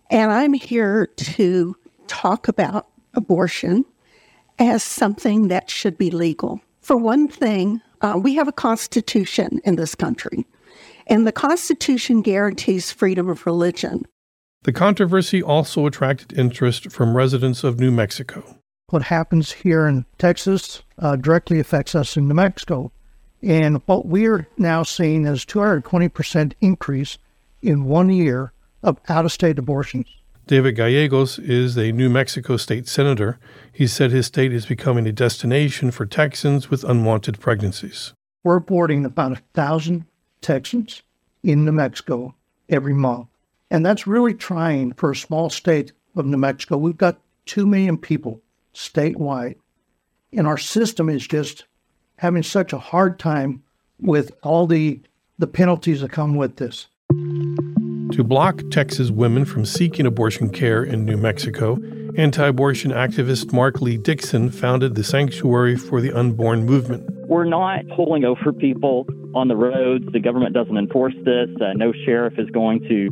And 0.09 0.31
I'm 0.31 0.53
here 0.53 1.07
to 1.07 1.75
talk 2.07 2.47
about 2.47 2.87
abortion 3.13 3.85
as 4.59 4.83
something 4.83 5.49
that 5.49 5.69
should 5.69 5.97
be 5.97 6.11
legal. 6.11 6.61
For 6.81 6.95
one 6.95 7.27
thing, 7.27 7.81
uh, 8.01 8.19
we 8.21 8.35
have 8.35 8.47
a 8.47 8.53
constitution 8.53 9.59
in 9.65 9.75
this 9.75 9.95
country, 9.95 10.45
and 11.07 11.27
the 11.27 11.31
Constitution 11.31 12.21
guarantees 12.21 12.91
freedom 12.91 13.29
of 13.29 13.45
religion. 13.45 14.05
The 14.63 14.73
controversy 14.73 15.41
also 15.41 15.85
attracted 15.85 16.37
interest 16.37 16.91
from 16.91 17.15
residents 17.15 17.63
of 17.63 17.79
New 17.79 17.91
Mexico. 17.91 18.43
What 18.89 19.03
happens 19.03 19.51
here 19.51 19.85
in 19.87 20.05
Texas 20.17 20.81
uh, 20.97 21.17
directly 21.17 21.59
affects 21.59 21.93
us 21.93 22.15
in 22.15 22.27
New 22.27 22.33
Mexico. 22.33 22.91
And 23.43 23.81
what 23.85 24.05
we're 24.05 24.47
now 24.57 24.83
seeing 24.83 25.25
is 25.25 25.45
220% 25.45 26.53
increase 26.61 27.17
in 27.61 27.85
one 27.85 28.09
year 28.09 28.53
of 28.83 28.99
out 29.09 29.25
of 29.25 29.31
state 29.31 29.59
abortions. 29.59 30.07
David 30.47 30.77
Gallegos 30.77 31.39
is 31.39 31.77
a 31.77 31.91
New 31.91 32.09
Mexico 32.09 32.55
state 32.55 32.87
senator. 32.87 33.37
He 33.73 33.85
said 33.85 34.11
his 34.11 34.27
state 34.27 34.53
is 34.53 34.65
becoming 34.65 35.05
a 35.05 35.11
destination 35.11 35.91
for 35.91 36.05
Texans 36.05 36.69
with 36.69 36.85
unwanted 36.85 37.39
pregnancies. 37.39 38.13
We're 38.43 38.61
aborting 38.61 39.03
about 39.05 39.33
a 39.33 39.41
thousand 39.53 40.05
Texans 40.41 41.03
in 41.43 41.65
New 41.65 41.73
Mexico 41.73 42.33
every 42.69 42.93
month. 42.93 43.27
And 43.69 43.85
that's 43.85 44.07
really 44.07 44.33
trying 44.33 44.93
for 44.93 45.11
a 45.11 45.15
small 45.15 45.49
state 45.49 45.91
of 46.15 46.25
New 46.25 46.37
Mexico. 46.37 46.77
We've 46.77 46.95
got 46.95 47.19
2 47.47 47.65
million 47.65 47.97
people 47.97 48.41
statewide. 48.73 49.55
And 50.31 50.47
our 50.47 50.57
system 50.57 51.09
is 51.09 51.27
just 51.27 51.65
having 52.17 52.43
such 52.43 52.73
a 52.73 52.79
hard 52.79 53.19
time 53.19 53.63
with 53.99 54.31
all 54.43 54.67
the, 54.67 55.01
the 55.37 55.47
penalties 55.47 56.01
that 56.01 56.11
come 56.11 56.35
with 56.35 56.55
this. 56.55 56.87
To 58.11 58.23
block 58.23 58.61
Texas 58.71 59.11
women 59.11 59.43
from 59.43 59.65
seeking 59.65 60.05
abortion 60.05 60.49
care 60.49 60.83
in 60.83 61.05
New 61.05 61.17
Mexico, 61.17 61.77
anti 62.17 62.47
abortion 62.47 62.91
activist 62.91 63.51
Mark 63.51 63.81
Lee 63.81 63.97
Dickson 63.97 64.49
founded 64.49 64.95
the 64.95 65.03
Sanctuary 65.03 65.75
for 65.75 65.99
the 65.99 66.13
Unborn 66.13 66.65
movement. 66.65 67.09
We're 67.27 67.45
not 67.45 67.81
pulling 67.95 68.23
over 68.23 68.53
people 68.53 69.05
on 69.35 69.49
the 69.49 69.55
roads. 69.55 70.05
The 70.13 70.19
government 70.19 70.53
doesn't 70.53 70.77
enforce 70.77 71.13
this. 71.25 71.49
Uh, 71.61 71.73
no 71.75 71.91
sheriff 72.05 72.39
is 72.39 72.49
going 72.49 72.79
to 72.87 73.09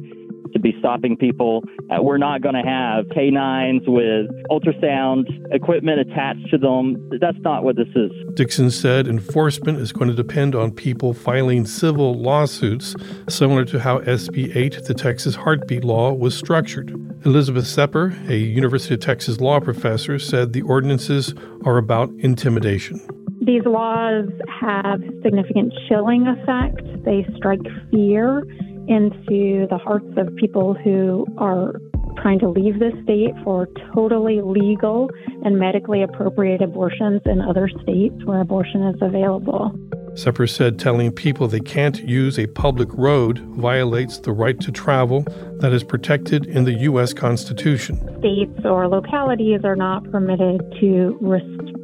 to 0.55 0.59
be 0.59 0.73
stopping 0.79 1.17
people. 1.17 1.63
Uh, 1.91 2.01
we're 2.01 2.17
not 2.17 2.41
going 2.41 2.55
to 2.55 2.67
have 2.67 3.05
canines 3.09 3.83
with 3.85 4.27
ultrasound 4.49 5.25
equipment 5.53 5.99
attached 5.99 6.49
to 6.49 6.57
them. 6.57 7.09
That's 7.19 7.37
not 7.41 7.63
what 7.63 7.75
this 7.75 7.89
is. 7.93 8.11
Dickson 8.33 8.71
said 8.71 9.05
enforcement 9.07 9.79
is 9.79 9.91
going 9.91 10.09
to 10.09 10.15
depend 10.15 10.55
on 10.55 10.71
people 10.71 11.13
filing 11.13 11.65
civil 11.65 12.13
lawsuits, 12.13 12.95
similar 13.27 13.65
to 13.65 13.79
how 13.79 13.99
SB 13.99 14.55
8, 14.55 14.85
the 14.85 14.93
Texas 14.93 15.35
heartbeat 15.35 15.83
law, 15.83 16.13
was 16.13 16.35
structured. 16.35 16.89
Elizabeth 17.25 17.67
Sepper, 17.67 18.17
a 18.29 18.35
University 18.35 18.93
of 18.93 19.01
Texas 19.01 19.41
law 19.41 19.59
professor, 19.59 20.17
said 20.17 20.53
the 20.53 20.61
ordinances 20.61 21.33
are 21.65 21.77
about 21.77 22.09
intimidation. 22.19 23.05
These 23.41 23.65
laws 23.65 24.29
have 24.61 25.01
significant 25.21 25.73
chilling 25.89 26.27
effect. 26.27 26.81
They 27.03 27.27
strike 27.35 27.61
fear 27.91 28.43
into 28.87 29.67
the 29.69 29.77
hearts 29.77 30.07
of 30.17 30.35
people 30.35 30.73
who 30.73 31.25
are 31.37 31.73
trying 32.21 32.39
to 32.39 32.49
leave 32.49 32.79
the 32.79 32.91
state 33.03 33.33
for 33.43 33.67
totally 33.93 34.41
legal 34.41 35.09
and 35.43 35.59
medically 35.59 36.01
appropriate 36.01 36.61
abortions 36.61 37.21
in 37.25 37.41
other 37.41 37.69
states 37.83 38.15
where 38.25 38.41
abortion 38.41 38.83
is 38.83 38.95
available. 39.01 39.71
Sepper 40.15 40.47
said 40.47 40.79
telling 40.79 41.11
people 41.11 41.47
they 41.47 41.59
can't 41.59 42.01
use 42.07 42.39
a 42.39 42.47
public 42.47 42.87
road 42.93 43.39
violates 43.39 44.17
the 44.19 44.31
right 44.31 44.57
to 44.61 44.71
travel 44.71 45.25
that 45.59 45.73
is 45.73 45.83
protected 45.83 46.45
in 46.45 46.63
the 46.63 46.73
U.S. 46.89 47.13
Constitution. 47.13 47.97
States 48.19 48.65
or 48.65 48.87
localities 48.87 49.61
are 49.65 49.75
not 49.75 50.09
permitted 50.11 50.61
to 50.79 51.17
restrict 51.21 51.74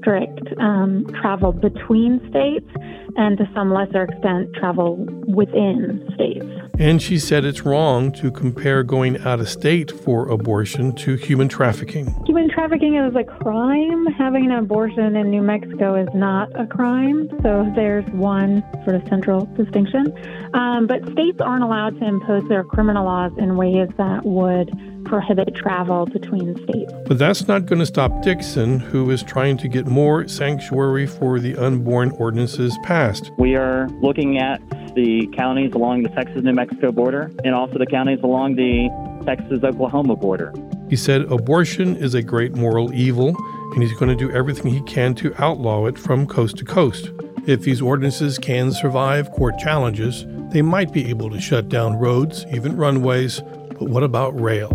um, 0.60 1.05
travel 1.22 1.51
between 1.51 2.20
states 2.29 2.70
and 3.17 3.38
to 3.38 3.50
some 3.53 3.74
lesser 3.74 4.03
extent 4.03 4.53
travel 4.55 5.05
within 5.27 6.08
states. 6.15 6.46
And 6.79 7.01
she 7.01 7.20
said 7.20 7.46
it's 7.46 7.62
wrong 7.62 8.12
to 8.13 8.31
compare 8.31 8.84
going 8.84 9.20
out 9.22 9.39
of 9.39 9.50
state 9.50 9.91
for 9.91 10.29
abortion 10.29 10.96
to 10.96 11.15
human 11.15 11.48
trafficking. 11.48 12.15
Human 12.25 12.50
trafficking 12.50 12.96
is 12.96 13.15
a 13.15 13.24
crime. 13.24 14.08
Having 14.17 14.46
an 14.51 14.58
abortion 14.58 15.15
in 15.15 15.29
New 15.29 15.41
Mexico 15.41 15.96
is 15.96 16.10
not 16.13 16.50
a 16.60 16.65
crime. 16.65 17.29
So 17.43 17.72
there's 17.75 18.05
one 18.12 18.63
sort 18.84 18.96
of 18.96 19.08
central 19.10 19.46
distinction. 19.58 20.13
Um, 20.53 20.88
but 20.88 21.01
states 21.12 21.39
aren't 21.39 21.63
allowed 21.63 22.00
to 22.00 22.05
impose 22.05 22.48
their 22.50 22.63
criminal 22.63 23.05
laws 23.05 23.31
in 23.38 23.55
ways 23.55 23.89
that 23.98 24.25
would 24.25 24.72
prohibit 25.05 25.55
travel 25.55 26.05
between 26.05 26.55
states. 26.63 26.91
But 27.05 27.17
that's 27.17 27.48
not 27.48 27.65
going 27.65 27.79
to 27.79 27.86
stop 27.86 28.22
Dickson, 28.22 28.79
who 28.79 29.10
is 29.12 29.24
trying 29.24 29.58
to 29.58 29.67
get 29.67 29.88
more 29.88 30.27
sanctuary 30.27 31.08
for 31.08 31.39
the 31.39 31.55
unborn 31.58 32.12
ordinances 32.12 32.77
passed. 32.84 33.31
We 33.38 33.55
are 33.55 33.88
looking 34.01 34.38
at 34.38 34.62
the 34.96 35.27
counties 35.36 35.74
along 35.74 36.03
the 36.03 36.10
Texas 36.10 36.43
New 36.43 36.53
Mexico 36.53 36.91
border 36.91 37.31
and 37.43 37.55
also 37.55 37.77
the 37.77 37.86
counties 37.86 38.20
along 38.24 38.55
the 38.55 38.89
Texas 39.25 39.63
Oklahoma 39.63 40.15
border. 40.15 40.53
He 40.89 40.96
said 40.96 41.22
abortion 41.31 41.96
is 41.96 42.13
a 42.13 42.22
great 42.22 42.55
moral 42.55 42.93
evil, 42.93 43.36
and 43.74 43.81
he's 43.81 43.93
going 43.93 44.10
to 44.10 44.15
do 44.15 44.31
everything 44.31 44.74
he 44.74 44.81
can 44.81 45.15
to 45.15 45.34
outlaw 45.41 45.86
it 45.86 45.98
from 45.98 46.27
coast 46.27 46.58
to 46.58 46.65
coast. 46.65 47.12
If 47.48 47.62
these 47.62 47.81
ordinances 47.81 48.38
can 48.38 48.72
survive 48.72 49.31
court 49.31 49.58
challenges, 49.58 50.25
they 50.51 50.62
might 50.62 50.91
be 50.91 51.10
able 51.10 51.29
to 51.29 51.39
shut 51.39 51.70
down 51.70 51.98
roads, 51.98 52.46
even 52.53 52.75
runways, 52.75 53.41
but 53.70 53.84
what 53.84 54.03
about 54.03 54.39
rail? 54.39 54.70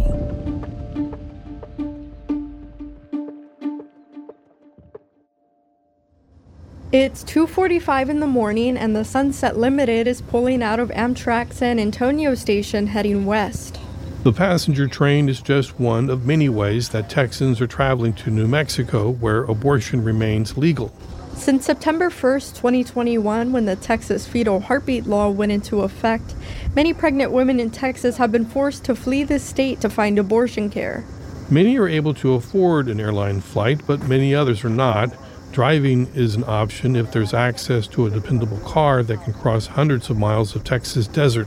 It's 6.92 7.22
2:45 7.24 8.08
in 8.08 8.20
the 8.20 8.26
morning 8.26 8.76
and 8.78 8.96
the 8.96 9.04
Sunset 9.04 9.58
Limited 9.58 10.06
is 10.06 10.22
pulling 10.22 10.62
out 10.62 10.80
of 10.80 10.88
Amtrak 10.90 11.52
San 11.52 11.78
Antonio 11.78 12.34
station 12.34 12.86
heading 12.86 13.26
west. 13.26 13.78
The 14.22 14.32
passenger 14.32 14.88
train 14.88 15.28
is 15.28 15.40
just 15.40 15.78
one 15.78 16.08
of 16.08 16.24
many 16.24 16.48
ways 16.48 16.88
that 16.88 17.10
Texans 17.10 17.60
are 17.60 17.66
traveling 17.66 18.12
to 18.14 18.30
New 18.30 18.48
Mexico 18.48 19.10
where 19.10 19.44
abortion 19.44 20.02
remains 20.02 20.56
legal. 20.56 20.90
Since 21.36 21.66
September 21.66 22.10
1st, 22.10 22.56
2021, 22.56 23.52
when 23.52 23.66
the 23.66 23.76
Texas 23.76 24.26
fetal 24.26 24.58
heartbeat 24.58 25.06
law 25.06 25.28
went 25.28 25.52
into 25.52 25.82
effect, 25.82 26.34
many 26.74 26.92
pregnant 26.92 27.30
women 27.30 27.60
in 27.60 27.70
Texas 27.70 28.16
have 28.16 28.32
been 28.32 28.46
forced 28.46 28.84
to 28.84 28.96
flee 28.96 29.22
the 29.22 29.38
state 29.38 29.80
to 29.82 29.88
find 29.88 30.18
abortion 30.18 30.70
care. 30.70 31.04
Many 31.48 31.78
are 31.78 31.86
able 31.86 32.14
to 32.14 32.34
afford 32.34 32.88
an 32.88 32.98
airline 32.98 33.42
flight, 33.42 33.82
but 33.86 34.08
many 34.08 34.34
others 34.34 34.64
are 34.64 34.70
not. 34.70 35.14
Driving 35.52 36.08
is 36.14 36.34
an 36.34 36.42
option 36.48 36.96
if 36.96 37.12
there's 37.12 37.34
access 37.34 37.86
to 37.88 38.06
a 38.06 38.10
dependable 38.10 38.58
car 38.60 39.04
that 39.04 39.22
can 39.22 39.34
cross 39.34 39.68
hundreds 39.68 40.10
of 40.10 40.18
miles 40.18 40.56
of 40.56 40.64
Texas 40.64 41.06
desert. 41.06 41.46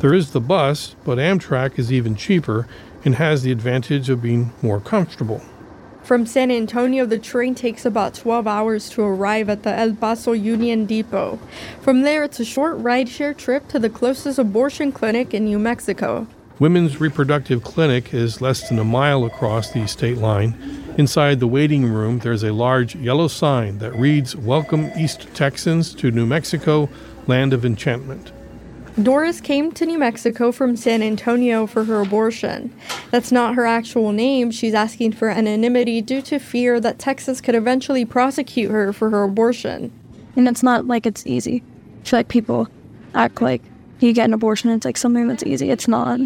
There 0.00 0.14
is 0.14 0.32
the 0.32 0.40
bus, 0.40 0.96
but 1.04 1.18
Amtrak 1.18 1.78
is 1.78 1.92
even 1.92 2.16
cheaper 2.16 2.66
and 3.04 3.14
has 3.14 3.42
the 3.42 3.52
advantage 3.52 4.08
of 4.08 4.22
being 4.22 4.52
more 4.60 4.80
comfortable. 4.80 5.42
From 6.02 6.26
San 6.26 6.50
Antonio, 6.50 7.06
the 7.06 7.18
train 7.18 7.54
takes 7.54 7.84
about 7.84 8.14
12 8.14 8.46
hours 8.46 8.88
to 8.90 9.02
arrive 9.02 9.48
at 9.48 9.62
the 9.62 9.72
El 9.72 9.94
Paso 9.94 10.32
Union 10.32 10.84
Depot. 10.86 11.38
From 11.80 12.02
there, 12.02 12.24
it's 12.24 12.40
a 12.40 12.44
short 12.44 12.78
rideshare 12.78 13.36
trip 13.36 13.68
to 13.68 13.78
the 13.78 13.90
closest 13.90 14.38
abortion 14.38 14.90
clinic 14.90 15.32
in 15.34 15.44
New 15.44 15.58
Mexico. 15.58 16.26
Women's 16.58 17.00
Reproductive 17.00 17.62
Clinic 17.62 18.12
is 18.12 18.40
less 18.40 18.68
than 18.68 18.78
a 18.78 18.84
mile 18.84 19.24
across 19.24 19.70
the 19.70 19.86
state 19.86 20.18
line. 20.18 20.54
Inside 20.98 21.38
the 21.38 21.46
waiting 21.46 21.86
room, 21.86 22.18
there's 22.18 22.42
a 22.42 22.52
large 22.52 22.96
yellow 22.96 23.28
sign 23.28 23.78
that 23.78 23.94
reads 23.94 24.34
Welcome 24.34 24.90
East 24.98 25.28
Texans 25.32 25.94
to 25.94 26.10
New 26.10 26.26
Mexico, 26.26 26.88
Land 27.26 27.52
of 27.52 27.64
Enchantment. 27.64 28.32
Doris 29.02 29.40
came 29.40 29.72
to 29.72 29.86
New 29.86 29.98
Mexico 29.98 30.52
from 30.52 30.76
San 30.76 31.02
Antonio 31.02 31.66
for 31.66 31.84
her 31.84 32.00
abortion. 32.00 32.74
That's 33.10 33.30
not 33.30 33.54
her 33.54 33.64
actual 33.64 34.12
name. 34.12 34.50
She's 34.50 34.74
asking 34.74 35.12
for 35.12 35.28
anonymity 35.28 36.02
due 36.02 36.22
to 36.22 36.38
fear 36.38 36.80
that 36.80 36.98
Texas 36.98 37.40
could 37.40 37.54
eventually 37.54 38.04
prosecute 38.04 38.70
her 38.70 38.92
for 38.92 39.10
her 39.10 39.22
abortion. 39.22 39.92
And 40.36 40.48
it's 40.48 40.62
not 40.62 40.86
like 40.86 41.06
it's 41.06 41.26
easy. 41.26 41.62
I 42.02 42.08
feel 42.08 42.18
like 42.18 42.28
people 42.28 42.68
act 43.14 43.40
like 43.40 43.62
you 44.00 44.12
get 44.12 44.24
an 44.24 44.34
abortion, 44.34 44.70
it's 44.70 44.84
like 44.84 44.96
something 44.96 45.28
that's 45.28 45.44
easy. 45.44 45.70
It's 45.70 45.88
not. 45.88 46.20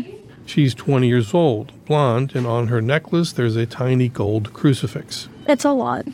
She's 0.46 0.74
20 0.74 1.06
years 1.06 1.34
old, 1.34 1.72
blonde, 1.86 2.34
and 2.34 2.46
on 2.46 2.68
her 2.68 2.80
necklace 2.80 3.32
there's 3.32 3.56
a 3.56 3.66
tiny 3.66 4.08
gold 4.08 4.52
crucifix. 4.52 5.28
It's 5.46 5.64
a 5.64 5.72
lot. 5.72 6.06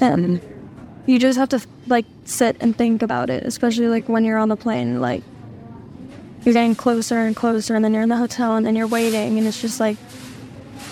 And 0.00 0.40
you 1.06 1.18
just 1.18 1.38
have 1.38 1.48
to 1.50 1.64
like 1.86 2.06
sit 2.24 2.56
and 2.60 2.76
think 2.76 3.02
about 3.02 3.30
it, 3.30 3.44
especially 3.44 3.88
like 3.88 4.08
when 4.08 4.24
you're 4.24 4.38
on 4.38 4.48
the 4.48 4.56
plane. 4.56 5.00
Like 5.00 5.22
you're 6.44 6.54
getting 6.54 6.74
closer 6.74 7.18
and 7.18 7.34
closer, 7.34 7.74
and 7.74 7.84
then 7.84 7.92
you're 7.92 8.02
in 8.02 8.08
the 8.08 8.16
hotel, 8.16 8.56
and 8.56 8.66
then 8.66 8.76
you're 8.76 8.86
waiting, 8.86 9.38
and 9.38 9.46
it's 9.46 9.60
just 9.60 9.80
like. 9.80 9.96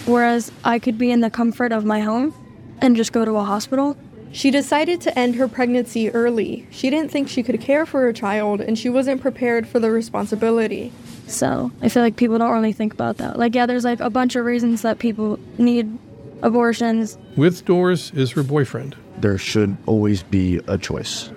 Whereas 0.06 0.52
I 0.62 0.78
could 0.78 0.98
be 0.98 1.10
in 1.10 1.20
the 1.20 1.30
comfort 1.30 1.72
of 1.72 1.84
my 1.84 1.98
home 1.98 2.32
and 2.80 2.94
just 2.94 3.12
go 3.12 3.24
to 3.24 3.32
a 3.38 3.42
hospital. 3.42 3.96
She 4.30 4.52
decided 4.52 5.00
to 5.00 5.18
end 5.18 5.34
her 5.34 5.48
pregnancy 5.48 6.10
early. 6.10 6.64
She 6.70 6.90
didn't 6.90 7.10
think 7.10 7.28
she 7.28 7.42
could 7.42 7.60
care 7.60 7.84
for 7.84 8.02
her 8.02 8.12
child, 8.12 8.60
and 8.60 8.78
she 8.78 8.88
wasn't 8.88 9.20
prepared 9.20 9.66
for 9.66 9.80
the 9.80 9.90
responsibility. 9.90 10.92
So 11.26 11.72
I 11.82 11.88
feel 11.88 12.04
like 12.04 12.14
people 12.14 12.38
don't 12.38 12.52
really 12.52 12.72
think 12.72 12.92
about 12.92 13.16
that. 13.16 13.36
Like, 13.36 13.56
yeah, 13.56 13.66
there's 13.66 13.84
like 13.84 13.98
a 13.98 14.10
bunch 14.10 14.36
of 14.36 14.44
reasons 14.44 14.82
that 14.82 15.00
people 15.00 15.40
need 15.58 15.98
abortions. 16.42 17.18
With 17.36 17.64
Doris 17.64 18.12
is 18.12 18.30
her 18.32 18.44
boyfriend. 18.44 18.94
There 19.18 19.38
should 19.38 19.76
always 19.86 20.22
be 20.22 20.60
a 20.68 20.78
choice. 20.78 21.30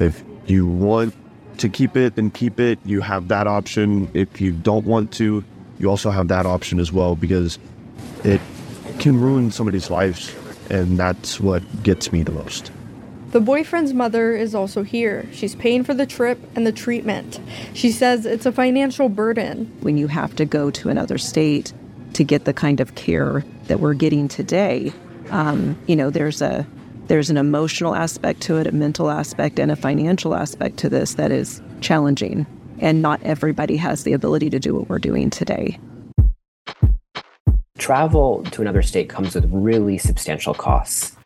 If 0.00 0.22
you 0.46 0.66
want 0.66 1.14
to 1.58 1.68
keep 1.68 1.96
it, 1.96 2.16
then 2.16 2.30
keep 2.30 2.60
it. 2.60 2.78
You 2.84 3.00
have 3.00 3.28
that 3.28 3.46
option. 3.46 4.10
If 4.14 4.40
you 4.40 4.52
don't 4.52 4.86
want 4.86 5.12
to, 5.14 5.44
you 5.78 5.88
also 5.88 6.10
have 6.10 6.28
that 6.28 6.46
option 6.46 6.78
as 6.80 6.92
well 6.92 7.16
because 7.16 7.58
it 8.24 8.40
can 8.98 9.20
ruin 9.20 9.50
somebody's 9.50 9.90
lives. 9.90 10.34
And 10.70 10.98
that's 10.98 11.40
what 11.40 11.62
gets 11.82 12.12
me 12.12 12.22
the 12.22 12.32
most. 12.32 12.70
The 13.32 13.40
boyfriend's 13.40 13.94
mother 13.94 14.32
is 14.36 14.54
also 14.54 14.82
here. 14.82 15.26
She's 15.32 15.54
paying 15.54 15.84
for 15.84 15.94
the 15.94 16.04
trip 16.04 16.38
and 16.54 16.66
the 16.66 16.72
treatment. 16.72 17.40
She 17.72 17.90
says 17.90 18.26
it's 18.26 18.44
a 18.44 18.52
financial 18.52 19.08
burden. 19.08 19.72
When 19.80 19.96
you 19.96 20.06
have 20.08 20.36
to 20.36 20.44
go 20.44 20.70
to 20.70 20.90
another 20.90 21.16
state 21.16 21.72
to 22.12 22.24
get 22.24 22.44
the 22.44 22.52
kind 22.52 22.78
of 22.78 22.94
care 22.94 23.42
that 23.68 23.80
we're 23.80 23.94
getting 23.94 24.28
today, 24.28 24.92
um, 25.30 25.78
you 25.86 25.96
know, 25.96 26.10
there's 26.10 26.42
a 26.42 26.66
there's 27.08 27.30
an 27.30 27.36
emotional 27.36 27.94
aspect 27.94 28.40
to 28.42 28.58
it, 28.58 28.66
a 28.66 28.72
mental 28.72 29.10
aspect, 29.10 29.58
and 29.58 29.70
a 29.70 29.76
financial 29.76 30.34
aspect 30.34 30.76
to 30.78 30.88
this 30.88 31.14
that 31.14 31.30
is 31.30 31.60
challenging. 31.80 32.46
And 32.78 33.02
not 33.02 33.22
everybody 33.22 33.76
has 33.76 34.04
the 34.04 34.12
ability 34.12 34.50
to 34.50 34.58
do 34.58 34.74
what 34.74 34.88
we're 34.88 34.98
doing 34.98 35.30
today. 35.30 35.78
Travel 37.78 38.44
to 38.52 38.62
another 38.62 38.82
state 38.82 39.08
comes 39.08 39.34
with 39.34 39.46
really 39.52 39.98
substantial 39.98 40.54
costs. 40.54 41.16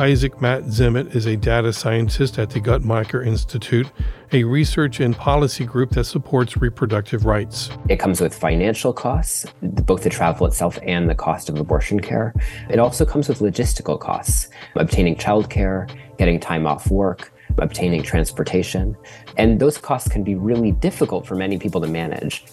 Isaac 0.00 0.34
Maddow-Zimet 0.36 1.16
is 1.16 1.26
a 1.26 1.36
data 1.36 1.72
scientist 1.72 2.38
at 2.38 2.50
the 2.50 2.60
Guttmacher 2.60 3.26
Institute, 3.26 3.90
a 4.30 4.44
research 4.44 5.00
and 5.00 5.16
policy 5.16 5.64
group 5.64 5.90
that 5.90 6.04
supports 6.04 6.56
reproductive 6.56 7.24
rights. 7.24 7.70
It 7.88 7.96
comes 7.96 8.20
with 8.20 8.32
financial 8.32 8.92
costs, 8.92 9.44
both 9.60 10.04
the 10.04 10.10
travel 10.10 10.46
itself 10.46 10.78
and 10.84 11.10
the 11.10 11.16
cost 11.16 11.48
of 11.48 11.58
abortion 11.58 11.98
care. 11.98 12.32
It 12.70 12.78
also 12.78 13.04
comes 13.04 13.28
with 13.28 13.40
logistical 13.40 13.98
costs, 13.98 14.48
obtaining 14.76 15.16
childcare, 15.16 15.90
getting 16.16 16.38
time 16.38 16.64
off 16.64 16.88
work, 16.92 17.32
obtaining 17.58 18.04
transportation. 18.04 18.96
And 19.36 19.58
those 19.58 19.78
costs 19.78 20.08
can 20.08 20.22
be 20.22 20.36
really 20.36 20.70
difficult 20.70 21.26
for 21.26 21.34
many 21.34 21.58
people 21.58 21.80
to 21.80 21.88
manage. 21.88 22.44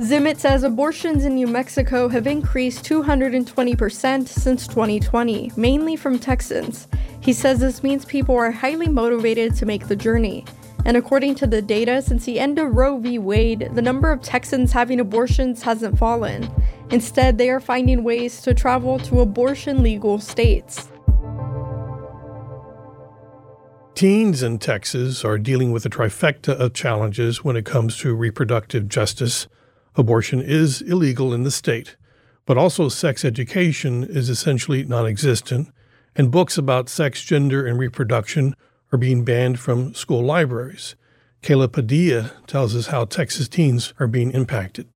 Zimet 0.00 0.36
says 0.36 0.62
abortions 0.62 1.24
in 1.24 1.34
New 1.34 1.46
Mexico 1.46 2.08
have 2.08 2.26
increased 2.26 2.84
220% 2.84 4.28
since 4.28 4.66
2020, 4.66 5.52
mainly 5.56 5.96
from 5.96 6.18
Texans. 6.18 6.86
He 7.20 7.32
says 7.32 7.60
this 7.60 7.82
means 7.82 8.04
people 8.04 8.36
are 8.36 8.50
highly 8.50 8.88
motivated 8.88 9.54
to 9.56 9.66
make 9.66 9.88
the 9.88 9.96
journey. 9.96 10.44
And 10.84 10.96
according 10.96 11.34
to 11.36 11.46
the 11.46 11.62
data, 11.62 12.00
since 12.02 12.24
the 12.24 12.38
end 12.38 12.58
of 12.58 12.76
Roe 12.76 12.98
v. 12.98 13.18
Wade, 13.18 13.70
the 13.74 13.82
number 13.82 14.12
of 14.12 14.22
Texans 14.22 14.70
having 14.70 15.00
abortions 15.00 15.62
hasn't 15.62 15.98
fallen. 15.98 16.48
Instead, 16.90 17.38
they 17.38 17.50
are 17.50 17.58
finding 17.58 18.04
ways 18.04 18.40
to 18.42 18.54
travel 18.54 18.98
to 19.00 19.20
abortion 19.20 19.82
legal 19.82 20.20
states. 20.20 20.88
Teens 23.96 24.42
in 24.42 24.58
Texas 24.58 25.24
are 25.24 25.38
dealing 25.38 25.72
with 25.72 25.86
a 25.86 25.90
trifecta 25.90 26.50
of 26.50 26.74
challenges 26.74 27.42
when 27.42 27.56
it 27.56 27.64
comes 27.64 27.96
to 27.96 28.14
reproductive 28.14 28.88
justice. 28.88 29.48
Abortion 29.96 30.42
is 30.42 30.82
illegal 30.82 31.32
in 31.32 31.42
the 31.42 31.50
state, 31.50 31.96
but 32.44 32.58
also 32.58 32.88
sex 32.88 33.24
education 33.24 34.04
is 34.04 34.28
essentially 34.28 34.84
non 34.84 35.06
existent, 35.06 35.70
and 36.14 36.30
books 36.30 36.58
about 36.58 36.88
sex, 36.88 37.22
gender, 37.22 37.66
and 37.66 37.78
reproduction 37.78 38.54
are 38.92 38.98
being 38.98 39.24
banned 39.24 39.58
from 39.58 39.94
school 39.94 40.22
libraries. 40.22 40.96
Kayla 41.42 41.72
Padilla 41.72 42.32
tells 42.46 42.74
us 42.74 42.88
how 42.88 43.04
Texas 43.04 43.48
teens 43.48 43.94
are 43.98 44.06
being 44.06 44.32
impacted. 44.32 44.88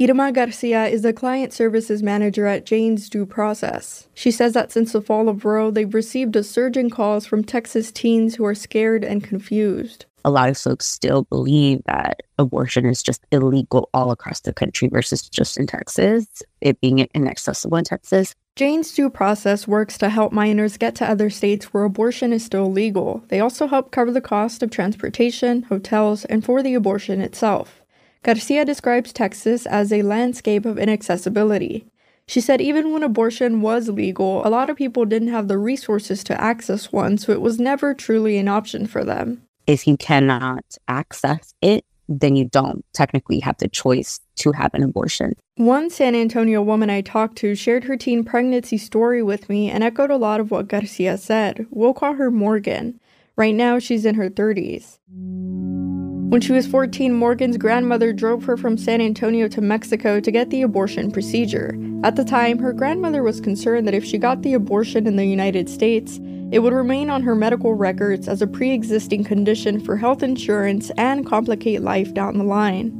Irma 0.00 0.32
Garcia 0.32 0.86
is 0.86 1.02
the 1.02 1.12
client 1.12 1.52
services 1.52 2.02
manager 2.02 2.46
at 2.46 2.66
Jane's 2.66 3.08
Due 3.08 3.26
Process. 3.26 4.08
She 4.12 4.32
says 4.32 4.52
that 4.52 4.72
since 4.72 4.92
the 4.92 5.00
fall 5.00 5.28
of 5.28 5.44
Roe, 5.44 5.70
they've 5.70 5.94
received 5.94 6.34
a 6.34 6.42
surge 6.42 6.76
in 6.76 6.90
calls 6.90 7.26
from 7.26 7.44
Texas 7.44 7.92
teens 7.92 8.34
who 8.34 8.44
are 8.44 8.56
scared 8.56 9.04
and 9.04 9.22
confused. 9.22 10.06
A 10.26 10.30
lot 10.30 10.48
of 10.48 10.56
folks 10.56 10.86
still 10.86 11.24
believe 11.24 11.82
that 11.84 12.22
abortion 12.38 12.86
is 12.86 13.02
just 13.02 13.26
illegal 13.30 13.90
all 13.92 14.10
across 14.10 14.40
the 14.40 14.54
country 14.54 14.88
versus 14.88 15.28
just 15.28 15.58
in 15.58 15.66
Texas, 15.66 16.26
it 16.62 16.80
being 16.80 17.00
inaccessible 17.14 17.76
in 17.76 17.84
Texas. 17.84 18.34
Jane's 18.56 18.94
Due 18.94 19.10
Process 19.10 19.68
works 19.68 19.98
to 19.98 20.08
help 20.08 20.32
minors 20.32 20.78
get 20.78 20.94
to 20.94 21.08
other 21.08 21.28
states 21.28 21.66
where 21.66 21.84
abortion 21.84 22.32
is 22.32 22.42
still 22.42 22.72
legal. 22.72 23.22
They 23.28 23.40
also 23.40 23.66
help 23.66 23.90
cover 23.90 24.12
the 24.12 24.22
cost 24.22 24.62
of 24.62 24.70
transportation, 24.70 25.64
hotels, 25.64 26.24
and 26.24 26.42
for 26.42 26.62
the 26.62 26.74
abortion 26.74 27.20
itself. 27.20 27.82
Garcia 28.22 28.64
describes 28.64 29.12
Texas 29.12 29.66
as 29.66 29.92
a 29.92 30.02
landscape 30.02 30.64
of 30.64 30.78
inaccessibility. 30.78 31.84
She 32.26 32.40
said 32.40 32.62
even 32.62 32.92
when 32.92 33.02
abortion 33.02 33.60
was 33.60 33.90
legal, 33.90 34.46
a 34.46 34.48
lot 34.48 34.70
of 34.70 34.78
people 34.78 35.04
didn't 35.04 35.28
have 35.28 35.48
the 35.48 35.58
resources 35.58 36.24
to 36.24 36.40
access 36.40 36.90
one, 36.90 37.18
so 37.18 37.32
it 37.32 37.42
was 37.42 37.58
never 37.58 37.92
truly 37.92 38.38
an 38.38 38.48
option 38.48 38.86
for 38.86 39.04
them. 39.04 39.42
If 39.66 39.86
you 39.86 39.96
cannot 39.96 40.64
access 40.88 41.54
it, 41.62 41.84
then 42.08 42.36
you 42.36 42.44
don't 42.44 42.84
technically 42.92 43.40
have 43.40 43.56
the 43.58 43.68
choice 43.68 44.20
to 44.36 44.52
have 44.52 44.74
an 44.74 44.82
abortion. 44.82 45.34
One 45.56 45.88
San 45.88 46.14
Antonio 46.14 46.60
woman 46.60 46.90
I 46.90 47.00
talked 47.00 47.36
to 47.36 47.54
shared 47.54 47.84
her 47.84 47.96
teen 47.96 48.24
pregnancy 48.24 48.76
story 48.76 49.22
with 49.22 49.48
me 49.48 49.70
and 49.70 49.82
echoed 49.82 50.10
a 50.10 50.16
lot 50.16 50.40
of 50.40 50.50
what 50.50 50.68
Garcia 50.68 51.16
said. 51.16 51.66
We'll 51.70 51.94
call 51.94 52.14
her 52.14 52.30
Morgan. 52.30 53.00
Right 53.36 53.54
now, 53.54 53.78
she's 53.78 54.04
in 54.04 54.16
her 54.16 54.28
30s. 54.28 54.98
When 55.08 56.40
she 56.40 56.52
was 56.52 56.66
14, 56.66 57.14
Morgan's 57.14 57.56
grandmother 57.56 58.12
drove 58.12 58.44
her 58.44 58.56
from 58.56 58.76
San 58.76 59.00
Antonio 59.00 59.48
to 59.48 59.60
Mexico 59.60 60.20
to 60.20 60.30
get 60.30 60.50
the 60.50 60.62
abortion 60.62 61.10
procedure. 61.10 61.78
At 62.02 62.16
the 62.16 62.24
time, 62.24 62.58
her 62.58 62.72
grandmother 62.72 63.22
was 63.22 63.40
concerned 63.40 63.86
that 63.86 63.94
if 63.94 64.04
she 64.04 64.18
got 64.18 64.42
the 64.42 64.54
abortion 64.54 65.06
in 65.06 65.16
the 65.16 65.24
United 65.24 65.68
States, 65.68 66.18
it 66.54 66.62
would 66.62 66.72
remain 66.72 67.10
on 67.10 67.24
her 67.24 67.34
medical 67.34 67.74
records 67.74 68.28
as 68.28 68.40
a 68.40 68.46
pre 68.46 68.70
existing 68.70 69.24
condition 69.24 69.80
for 69.80 69.96
health 69.96 70.22
insurance 70.22 70.92
and 70.96 71.26
complicate 71.26 71.82
life 71.82 72.14
down 72.14 72.38
the 72.38 72.44
line. 72.44 72.92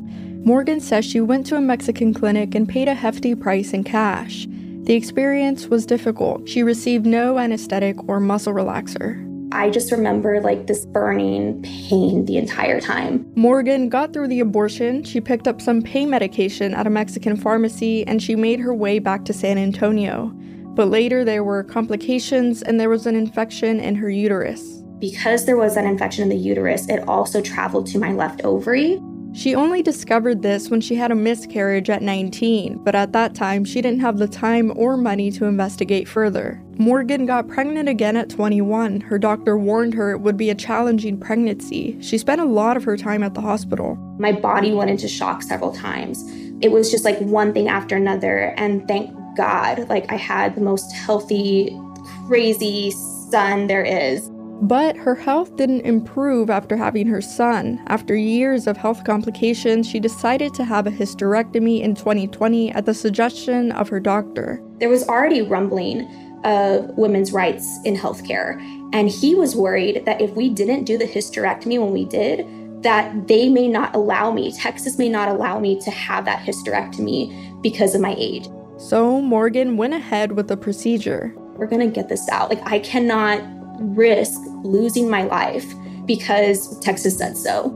Morgan 0.45 0.81
says 0.81 1.05
she 1.05 1.21
went 1.21 1.47
to 1.47 1.57
a 1.57 1.61
Mexican 1.61 2.13
clinic 2.13 2.57
and 2.57 2.69
paid 2.69 2.89
a 2.89 2.95
hefty 2.95 3.33
price 3.33 3.73
in 3.73 3.85
cash. 3.85 4.49
The 4.83 4.95
experience 4.95 5.69
was 5.69 5.87
difficult. 5.87 6.49
She 6.49 6.65
received 6.65 7.07
no 7.07 7.39
anesthetic 7.39 7.97
or 8.09 8.19
muscle 8.19 8.53
relaxer. 8.53 9.23
I 9.53 9.71
just 9.71 9.93
remember 9.93 10.41
like 10.41 10.67
this 10.67 10.85
burning 10.87 11.63
pain 11.63 12.25
the 12.25 12.39
entire 12.39 12.81
time. 12.81 13.25
Morgan 13.37 13.89
got 13.89 14.13
through 14.13 14.29
the 14.29 14.41
abortion. 14.41 15.05
She 15.05 15.21
picked 15.21 15.47
up 15.47 15.63
some 15.63 15.81
pain 15.81 16.11
medication 16.11 16.75
at 16.75 16.89
a 16.89 16.91
Mexican 16.91 17.37
pharmacy 17.37 18.05
and 18.05 18.21
she 18.21 18.35
made 18.35 18.59
her 18.59 18.75
way 18.75 18.99
back 18.99 19.25
to 19.27 19.33
San 19.33 19.59
Antonio. 19.59 20.37
But 20.75 20.89
later 20.89 21.25
there 21.25 21.45
were 21.45 21.63
complications 21.63 22.63
and 22.63 22.81
there 22.81 22.91
was 22.91 23.07
an 23.07 23.15
infection 23.15 23.79
in 23.79 23.95
her 23.95 24.11
uterus. 24.11 24.83
Because 24.99 25.45
there 25.45 25.57
was 25.57 25.77
an 25.77 25.87
infection 25.87 26.25
in 26.25 26.29
the 26.29 26.37
uterus, 26.37 26.89
it 26.89 27.07
also 27.09 27.41
traveled 27.41 27.87
to 27.89 27.99
my 27.99 28.13
left 28.13 28.45
ovary. 28.45 29.01
She 29.35 29.57
only 29.57 29.83
discovered 29.83 30.43
this 30.43 30.71
when 30.71 30.81
she 30.81 30.95
had 30.95 31.11
a 31.11 31.17
miscarriage 31.17 31.91
at 31.91 32.03
19, 32.03 32.79
but 32.85 32.95
at 32.95 33.13
that 33.13 33.35
time 33.35 33.65
she 33.65 33.83
didn't 33.83 34.01
have 34.01 34.19
the 34.19 34.29
time 34.29 34.73
or 34.77 34.97
money 34.97 35.33
to 35.33 35.47
investigate 35.47 36.07
further. 36.07 36.63
Morgan 36.79 37.27
got 37.27 37.49
pregnant 37.49 37.89
again 37.89 38.17
at 38.17 38.31
21. 38.31 39.01
Her 39.01 39.19
doctor 39.19 39.59
warned 39.59 39.95
her 39.95 40.13
it 40.13 40.21
would 40.21 40.37
be 40.37 40.51
a 40.51 40.55
challenging 40.55 41.19
pregnancy. 41.19 42.01
She 42.01 42.17
spent 42.17 42.41
a 42.41 42.45
lot 42.45 42.77
of 42.77 42.85
her 42.85 42.97
time 42.97 43.25
at 43.25 43.35
the 43.35 43.41
hospital. 43.41 43.97
My 44.19 44.31
body 44.31 44.73
went 44.73 44.91
into 44.91 45.09
shock 45.09 45.43
several 45.43 45.73
times. 45.73 46.23
It 46.61 46.71
was 46.71 46.91
just 46.91 47.05
like 47.05 47.19
one 47.19 47.53
thing 47.53 47.69
after 47.69 47.97
another, 47.97 48.55
and 48.57 48.87
thank 48.87 49.11
God, 49.37 49.89
like 49.89 50.11
I 50.11 50.17
had 50.17 50.55
the 50.55 50.61
most 50.61 50.93
healthy, 50.93 51.79
crazy 52.27 52.91
son 52.91 53.67
there 53.67 53.85
is. 53.85 54.31
But 54.63 54.97
her 54.97 55.15
health 55.15 55.57
didn't 55.57 55.83
improve 55.83 56.49
after 56.49 56.77
having 56.77 57.07
her 57.09 57.21
son. 57.21 57.83
After 57.89 58.17
years 58.17 58.67
of 58.67 58.77
health 58.77 59.05
complications, 59.05 59.89
she 59.89 60.01
decided 60.01 60.55
to 60.55 60.65
have 60.65 60.87
a 60.87 60.91
hysterectomy 60.91 61.83
in 61.83 61.95
2020 61.95 62.71
at 62.73 62.87
the 62.87 62.95
suggestion 62.95 63.73
of 63.73 63.89
her 63.89 64.01
doctor. 64.01 64.63
There 64.79 64.89
was 64.89 65.07
already 65.09 65.43
rumbling 65.43 66.09
of 66.45 66.89
women's 66.97 67.33
rights 67.33 67.79
in 67.85 67.97
healthcare, 67.97 68.59
and 68.93 69.11
he 69.11 69.35
was 69.35 69.57
worried 69.57 70.05
that 70.07 70.21
if 70.21 70.31
we 70.35 70.49
didn't 70.49 70.85
do 70.85 70.97
the 70.97 71.07
hysterectomy 71.07 71.81
when 71.81 71.93
we 71.93 72.05
did, 72.05 72.47
that 72.83 73.27
they 73.27 73.49
may 73.49 73.67
not 73.67 73.95
allow 73.95 74.31
me, 74.31 74.53
Texas 74.53 74.99
may 74.99 75.09
not 75.09 75.29
allow 75.29 75.59
me 75.59 75.81
to 75.81 75.91
have 75.91 76.27
that 76.27 76.47
hysterectomy 76.47 77.61
because 77.63 77.95
of 77.95 78.01
my 78.01 78.15
age. 78.19 78.47
So 78.85 79.23
Morgan 79.23 79.79
went 79.79 79.95
ahead 79.95 80.33
with 80.33 80.49
the 80.49 80.59
procedure. 80.59 81.35
We're 81.57 81.69
gonna 81.69 81.87
get 81.87 82.11
this 82.11 82.29
out. 82.29 82.51
Like, 82.51 82.61
I 82.71 82.81
cannot 82.81 83.41
risk 83.81 84.39
losing 84.63 85.09
my 85.09 85.23
life 85.23 85.65
because 86.05 86.79
Texas 86.81 87.17
said 87.17 87.35
so. 87.35 87.75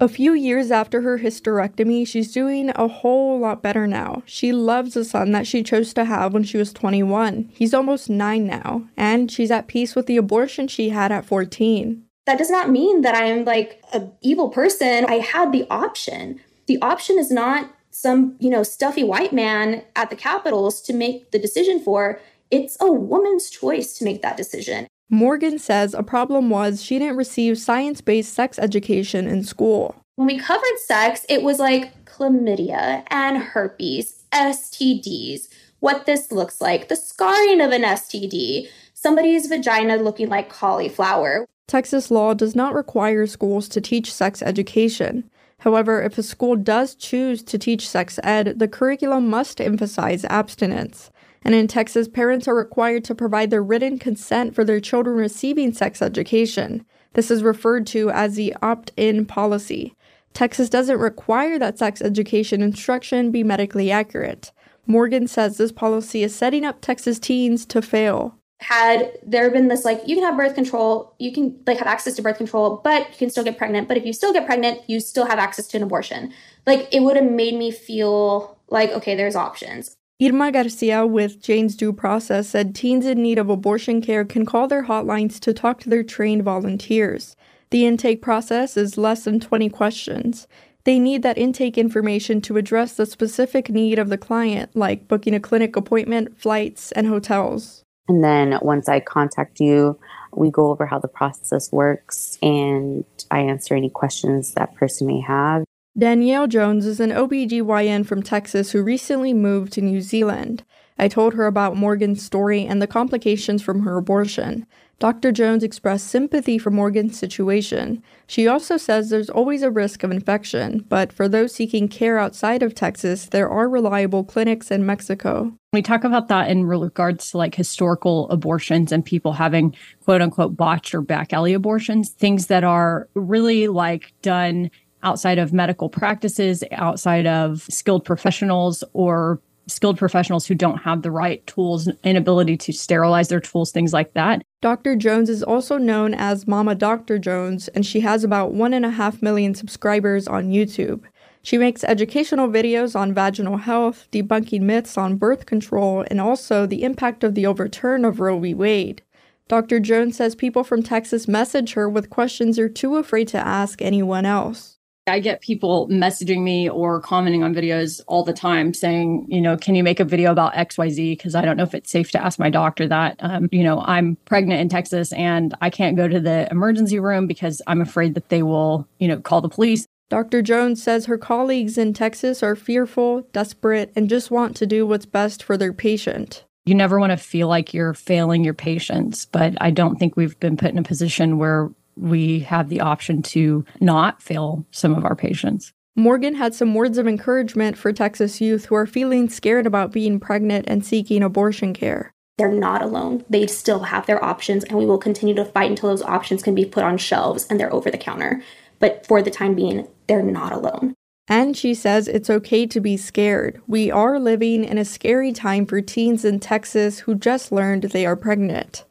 A 0.00 0.08
few 0.08 0.32
years 0.32 0.70
after 0.70 1.02
her 1.02 1.18
hysterectomy, 1.18 2.06
she's 2.06 2.32
doing 2.32 2.70
a 2.74 2.88
whole 2.88 3.38
lot 3.38 3.62
better 3.62 3.86
now. 3.86 4.22
She 4.24 4.50
loves 4.50 4.94
the 4.94 5.04
son 5.04 5.32
that 5.32 5.46
she 5.46 5.62
chose 5.62 5.92
to 5.92 6.06
have 6.06 6.32
when 6.32 6.42
she 6.42 6.56
was 6.56 6.72
21. 6.72 7.50
He's 7.52 7.74
almost 7.74 8.08
9 8.08 8.46
now, 8.46 8.88
and 8.96 9.30
she's 9.30 9.50
at 9.50 9.68
peace 9.68 9.94
with 9.94 10.06
the 10.06 10.16
abortion 10.16 10.68
she 10.68 10.88
had 10.88 11.12
at 11.12 11.26
14. 11.26 12.03
That 12.26 12.38
does 12.38 12.50
not 12.50 12.70
mean 12.70 13.02
that 13.02 13.14
I 13.14 13.26
am 13.26 13.44
like 13.44 13.82
an 13.92 14.12
evil 14.22 14.48
person. 14.48 15.04
I 15.04 15.16
had 15.16 15.52
the 15.52 15.66
option. 15.70 16.40
The 16.66 16.80
option 16.80 17.18
is 17.18 17.30
not 17.30 17.70
some, 17.90 18.36
you 18.38 18.50
know, 18.50 18.62
stuffy 18.62 19.04
white 19.04 19.32
man 19.32 19.82
at 19.94 20.10
the 20.10 20.16
Capitals 20.16 20.80
to 20.82 20.92
make 20.92 21.30
the 21.30 21.38
decision 21.38 21.80
for. 21.80 22.20
It's 22.50 22.76
a 22.80 22.90
woman's 22.90 23.50
choice 23.50 23.96
to 23.98 24.04
make 24.04 24.22
that 24.22 24.36
decision. 24.36 24.86
Morgan 25.10 25.58
says 25.58 25.94
a 25.94 26.02
problem 26.02 26.50
was 26.50 26.82
she 26.82 26.98
didn't 26.98 27.16
receive 27.16 27.58
science 27.58 28.00
based 28.00 28.32
sex 28.32 28.58
education 28.58 29.26
in 29.26 29.44
school. 29.44 29.94
When 30.16 30.26
we 30.26 30.38
covered 30.38 30.78
sex, 30.78 31.26
it 31.28 31.42
was 31.42 31.58
like 31.58 32.04
chlamydia 32.04 33.04
and 33.08 33.38
herpes, 33.38 34.24
STDs, 34.32 35.48
what 35.80 36.06
this 36.06 36.32
looks 36.32 36.60
like, 36.60 36.88
the 36.88 36.96
scarring 36.96 37.60
of 37.60 37.70
an 37.70 37.82
STD, 37.82 38.68
somebody's 38.94 39.46
vagina 39.46 39.96
looking 39.96 40.28
like 40.28 40.48
cauliflower. 40.48 41.46
Texas 41.66 42.10
law 42.10 42.34
does 42.34 42.54
not 42.54 42.74
require 42.74 43.26
schools 43.26 43.68
to 43.68 43.80
teach 43.80 44.12
sex 44.12 44.42
education. 44.42 45.30
However, 45.58 46.02
if 46.02 46.18
a 46.18 46.22
school 46.22 46.56
does 46.56 46.94
choose 46.94 47.42
to 47.44 47.58
teach 47.58 47.88
sex 47.88 48.20
ed, 48.22 48.58
the 48.58 48.68
curriculum 48.68 49.30
must 49.30 49.60
emphasize 49.60 50.24
abstinence. 50.26 51.10
And 51.42 51.54
in 51.54 51.68
Texas, 51.68 52.06
parents 52.06 52.46
are 52.48 52.54
required 52.54 53.04
to 53.04 53.14
provide 53.14 53.50
their 53.50 53.62
written 53.62 53.98
consent 53.98 54.54
for 54.54 54.64
their 54.64 54.80
children 54.80 55.16
receiving 55.16 55.72
sex 55.72 56.02
education. 56.02 56.84
This 57.14 57.30
is 57.30 57.42
referred 57.42 57.86
to 57.88 58.10
as 58.10 58.34
the 58.34 58.54
opt 58.60 58.92
in 58.96 59.24
policy. 59.24 59.94
Texas 60.34 60.68
doesn't 60.68 60.98
require 60.98 61.58
that 61.58 61.78
sex 61.78 62.02
education 62.02 62.60
instruction 62.60 63.30
be 63.30 63.42
medically 63.42 63.90
accurate. 63.90 64.52
Morgan 64.86 65.26
says 65.26 65.56
this 65.56 65.72
policy 65.72 66.22
is 66.22 66.34
setting 66.34 66.64
up 66.64 66.80
Texas 66.80 67.18
teens 67.18 67.64
to 67.66 67.80
fail 67.80 68.38
had 68.64 69.12
there 69.22 69.50
been 69.50 69.68
this 69.68 69.84
like 69.84 70.00
you 70.06 70.14
can 70.16 70.24
have 70.24 70.38
birth 70.38 70.54
control 70.54 71.14
you 71.18 71.30
can 71.30 71.54
like 71.66 71.76
have 71.76 71.86
access 71.86 72.14
to 72.16 72.22
birth 72.22 72.38
control 72.38 72.80
but 72.82 73.10
you 73.10 73.16
can 73.18 73.28
still 73.28 73.44
get 73.44 73.58
pregnant 73.58 73.86
but 73.86 73.98
if 73.98 74.06
you 74.06 74.12
still 74.12 74.32
get 74.32 74.46
pregnant 74.46 74.80
you 74.88 75.00
still 75.00 75.26
have 75.26 75.38
access 75.38 75.66
to 75.66 75.76
an 75.76 75.82
abortion 75.82 76.32
like 76.66 76.88
it 76.90 77.00
would 77.00 77.14
have 77.14 77.30
made 77.30 77.54
me 77.54 77.70
feel 77.70 78.56
like 78.68 78.90
okay 78.90 79.14
there's 79.14 79.36
options 79.36 79.96
Irma 80.22 80.50
Garcia 80.50 81.04
with 81.04 81.42
Jane's 81.42 81.76
Due 81.76 81.92
Process 81.92 82.48
said 82.48 82.74
teens 82.74 83.04
in 83.04 83.20
need 83.20 83.36
of 83.36 83.50
abortion 83.50 84.00
care 84.00 84.24
can 84.24 84.46
call 84.46 84.66
their 84.66 84.84
hotlines 84.84 85.38
to 85.40 85.52
talk 85.52 85.80
to 85.80 85.90
their 85.90 86.04
trained 86.04 86.44
volunteers. 86.44 87.36
The 87.70 87.84
intake 87.84 88.22
process 88.22 88.76
is 88.76 88.96
less 88.96 89.24
than 89.24 89.40
20 89.40 89.68
questions. 89.68 90.46
They 90.84 90.98
need 90.98 91.22
that 91.24 91.36
intake 91.36 91.76
information 91.76 92.40
to 92.42 92.56
address 92.56 92.94
the 92.94 93.04
specific 93.04 93.68
need 93.68 93.98
of 93.98 94.08
the 94.08 94.16
client, 94.16 94.74
like 94.74 95.08
booking 95.08 95.34
a 95.34 95.40
clinic 95.40 95.76
appointment, 95.76 96.38
flights, 96.40 96.92
and 96.92 97.08
hotels. 97.08 97.83
And 98.08 98.22
then 98.22 98.58
once 98.60 98.88
I 98.88 99.00
contact 99.00 99.60
you, 99.60 99.98
we 100.36 100.50
go 100.50 100.70
over 100.70 100.86
how 100.86 100.98
the 100.98 101.08
process 101.08 101.72
works 101.72 102.38
and 102.42 103.04
I 103.30 103.40
answer 103.40 103.74
any 103.74 103.90
questions 103.90 104.54
that 104.54 104.74
person 104.74 105.06
may 105.06 105.20
have. 105.20 105.64
Danielle 105.96 106.48
Jones 106.48 106.86
is 106.86 106.98
an 106.98 107.10
OBGYN 107.10 108.04
from 108.04 108.22
Texas 108.22 108.72
who 108.72 108.82
recently 108.82 109.32
moved 109.32 109.72
to 109.74 109.80
New 109.80 110.00
Zealand. 110.00 110.64
I 110.98 111.08
told 111.08 111.34
her 111.34 111.46
about 111.46 111.76
Morgan's 111.76 112.24
story 112.24 112.66
and 112.66 112.82
the 112.82 112.86
complications 112.86 113.62
from 113.62 113.82
her 113.82 113.96
abortion. 113.96 114.66
Dr. 114.98 115.32
Jones 115.32 115.62
expressed 115.62 116.06
sympathy 116.06 116.58
for 116.58 116.70
Morgan's 116.70 117.18
situation. 117.18 118.02
She 118.26 118.46
also 118.46 118.76
says 118.76 119.10
there's 119.10 119.30
always 119.30 119.62
a 119.62 119.70
risk 119.70 120.02
of 120.02 120.10
infection, 120.10 120.84
but 120.88 121.12
for 121.12 121.28
those 121.28 121.54
seeking 121.54 121.88
care 121.88 122.18
outside 122.18 122.62
of 122.62 122.74
Texas, 122.74 123.26
there 123.26 123.48
are 123.48 123.68
reliable 123.68 124.24
clinics 124.24 124.70
in 124.70 124.86
Mexico. 124.86 125.52
We 125.72 125.82
talk 125.82 126.04
about 126.04 126.28
that 126.28 126.48
in 126.48 126.64
regards 126.64 127.30
to 127.30 127.38
like 127.38 127.54
historical 127.54 128.30
abortions 128.30 128.92
and 128.92 129.04
people 129.04 129.32
having 129.32 129.74
quote 130.04 130.22
unquote 130.22 130.56
botched 130.56 130.94
or 130.94 131.00
back 131.00 131.32
alley 131.32 131.52
abortions, 131.52 132.10
things 132.10 132.46
that 132.46 132.64
are 132.64 133.08
really 133.14 133.68
like 133.68 134.12
done 134.22 134.70
outside 135.02 135.38
of 135.38 135.52
medical 135.52 135.88
practices, 135.88 136.64
outside 136.72 137.26
of 137.26 137.62
skilled 137.62 138.04
professionals 138.04 138.82
or 138.94 139.40
skilled 139.66 139.98
professionals 139.98 140.46
who 140.46 140.54
don't 140.54 140.78
have 140.78 141.02
the 141.02 141.10
right 141.10 141.46
tools 141.46 141.88
and 142.02 142.18
ability 142.18 142.56
to 142.58 142.72
sterilize 142.72 143.28
their 143.28 143.40
tools, 143.40 143.70
things 143.70 143.92
like 143.92 144.14
that. 144.14 144.42
Dr. 144.60 144.96
Jones 144.96 145.28
is 145.28 145.42
also 145.42 145.78
known 145.78 146.14
as 146.14 146.46
Mama 146.46 146.74
Dr. 146.74 147.18
Jones, 147.18 147.68
and 147.68 147.84
she 147.84 148.00
has 148.00 148.24
about 148.24 148.52
one 148.52 148.72
and 148.72 148.84
a 148.84 148.90
half 148.90 149.22
million 149.22 149.54
subscribers 149.54 150.26
on 150.26 150.50
YouTube. 150.50 151.04
She 151.42 151.58
makes 151.58 151.84
educational 151.84 152.48
videos 152.48 152.96
on 152.98 153.12
vaginal 153.12 153.60
health, 153.60 154.08
debunking 154.10 154.62
myths 154.62 154.96
on 154.96 155.16
birth 155.16 155.44
control, 155.44 156.04
and 156.10 156.20
also 156.20 156.64
the 156.64 156.82
impact 156.82 157.22
of 157.22 157.34
the 157.34 157.44
overturn 157.44 158.04
of 158.06 158.18
Roe 158.18 158.38
v. 158.38 158.54
Wade. 158.54 159.02
Dr. 159.46 159.78
Jones 159.78 160.16
says 160.16 160.34
people 160.34 160.64
from 160.64 160.82
Texas 160.82 161.28
message 161.28 161.74
her 161.74 161.86
with 161.86 162.08
questions 162.08 162.56
they're 162.56 162.70
too 162.70 162.96
afraid 162.96 163.28
to 163.28 163.38
ask 163.38 163.82
anyone 163.82 164.24
else. 164.24 164.73
I 165.06 165.20
get 165.20 165.42
people 165.42 165.86
messaging 165.88 166.42
me 166.42 166.68
or 166.68 167.00
commenting 167.00 167.42
on 167.42 167.54
videos 167.54 168.00
all 168.06 168.24
the 168.24 168.32
time 168.32 168.72
saying, 168.72 169.26
you 169.28 169.40
know, 169.40 169.56
can 169.56 169.74
you 169.74 169.84
make 169.84 170.00
a 170.00 170.04
video 170.04 170.32
about 170.32 170.54
XYZ? 170.54 171.12
Because 171.12 171.34
I 171.34 171.42
don't 171.42 171.58
know 171.58 171.62
if 171.62 171.74
it's 171.74 171.90
safe 171.90 172.10
to 172.12 172.24
ask 172.24 172.38
my 172.38 172.48
doctor 172.48 172.88
that. 172.88 173.16
Um, 173.20 173.48
you 173.52 173.62
know, 173.62 173.80
I'm 173.80 174.16
pregnant 174.24 174.60
in 174.62 174.68
Texas 174.70 175.12
and 175.12 175.54
I 175.60 175.68
can't 175.68 175.96
go 175.96 176.08
to 176.08 176.20
the 176.20 176.48
emergency 176.50 176.98
room 176.98 177.26
because 177.26 177.60
I'm 177.66 177.82
afraid 177.82 178.14
that 178.14 178.30
they 178.30 178.42
will, 178.42 178.88
you 178.98 179.08
know, 179.08 179.20
call 179.20 179.42
the 179.42 179.48
police. 179.48 179.86
Dr. 180.08 180.40
Jones 180.40 180.82
says 180.82 181.06
her 181.06 181.18
colleagues 181.18 181.76
in 181.76 181.92
Texas 181.92 182.42
are 182.42 182.56
fearful, 182.56 183.22
desperate, 183.32 183.92
and 183.94 184.08
just 184.08 184.30
want 184.30 184.56
to 184.56 184.66
do 184.66 184.86
what's 184.86 185.06
best 185.06 185.42
for 185.42 185.56
their 185.56 185.72
patient. 185.72 186.44
You 186.66 186.74
never 186.74 186.98
want 186.98 187.10
to 187.10 187.18
feel 187.18 187.48
like 187.48 187.74
you're 187.74 187.92
failing 187.92 188.42
your 188.42 188.54
patients, 188.54 189.26
but 189.26 189.54
I 189.60 189.70
don't 189.70 189.96
think 189.96 190.16
we've 190.16 190.38
been 190.40 190.56
put 190.56 190.70
in 190.70 190.78
a 190.78 190.82
position 190.82 191.36
where 191.36 191.70
we 191.96 192.40
have 192.40 192.68
the 192.68 192.80
option 192.80 193.22
to 193.22 193.64
not 193.80 194.22
fail 194.22 194.66
some 194.70 194.94
of 194.94 195.04
our 195.04 195.16
patients. 195.16 195.72
Morgan 195.96 196.34
had 196.34 196.54
some 196.54 196.74
words 196.74 196.98
of 196.98 197.06
encouragement 197.06 197.78
for 197.78 197.92
Texas 197.92 198.40
youth 198.40 198.64
who 198.64 198.74
are 198.74 198.86
feeling 198.86 199.28
scared 199.28 199.66
about 199.66 199.92
being 199.92 200.18
pregnant 200.18 200.64
and 200.68 200.84
seeking 200.84 201.22
abortion 201.22 201.72
care. 201.72 202.12
They're 202.36 202.50
not 202.50 202.82
alone. 202.82 203.24
They 203.30 203.46
still 203.46 203.80
have 203.84 204.06
their 204.06 204.22
options, 204.22 204.64
and 204.64 204.76
we 204.76 204.86
will 204.86 204.98
continue 204.98 205.36
to 205.36 205.44
fight 205.44 205.70
until 205.70 205.90
those 205.90 206.02
options 206.02 206.42
can 206.42 206.54
be 206.54 206.64
put 206.64 206.82
on 206.82 206.98
shelves 206.98 207.46
and 207.48 207.60
they're 207.60 207.72
over 207.72 207.92
the 207.92 207.98
counter. 207.98 208.42
But 208.80 209.06
for 209.06 209.22
the 209.22 209.30
time 209.30 209.54
being, 209.54 209.86
they're 210.08 210.22
not 210.22 210.52
alone. 210.52 210.94
And 211.28 211.56
she 211.56 211.74
says 211.74 212.08
it's 212.08 212.28
okay 212.28 212.66
to 212.66 212.80
be 212.80 212.96
scared. 212.96 213.62
We 213.66 213.90
are 213.90 214.18
living 214.18 214.64
in 214.64 214.76
a 214.78 214.84
scary 214.84 215.32
time 215.32 215.64
for 215.64 215.80
teens 215.80 216.24
in 216.24 216.40
Texas 216.40 217.00
who 217.00 217.14
just 217.14 217.52
learned 217.52 217.84
they 217.84 218.04
are 218.04 218.16
pregnant. 218.16 218.84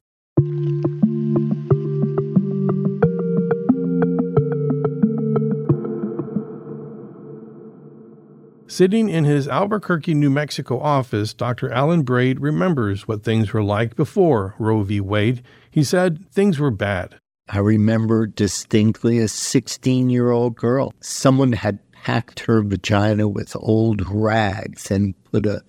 Sitting 8.73 9.07
in 9.07 9.23
his 9.23 9.47
Albuquerque, 9.47 10.15
New 10.15 10.31
Mexico 10.31 10.79
office, 10.79 11.31
Dr. 11.35 11.71
Alan 11.71 12.01
Braid 12.01 12.39
remembers 12.39 13.07
what 13.07 13.23
things 13.23 13.53
were 13.53 13.61
like 13.61 13.95
before 13.95 14.55
Roe 14.57 14.81
v. 14.81 14.99
Wade. 14.99 15.43
He 15.69 15.83
said 15.83 16.27
things 16.31 16.57
were 16.57 16.71
bad. 16.71 17.19
I 17.47 17.59
remember 17.59 18.25
distinctly 18.25 19.19
a 19.19 19.27
16 19.27 20.09
year 20.09 20.31
old 20.31 20.55
girl. 20.55 20.91
Someone 21.01 21.51
had 21.51 21.77
packed 21.91 22.39
her 22.47 22.63
vagina 22.63 23.27
with 23.27 23.55
old 23.57 24.01
rags 24.09 24.89
and 24.89 25.13
put 25.25 25.45
a 25.45 25.61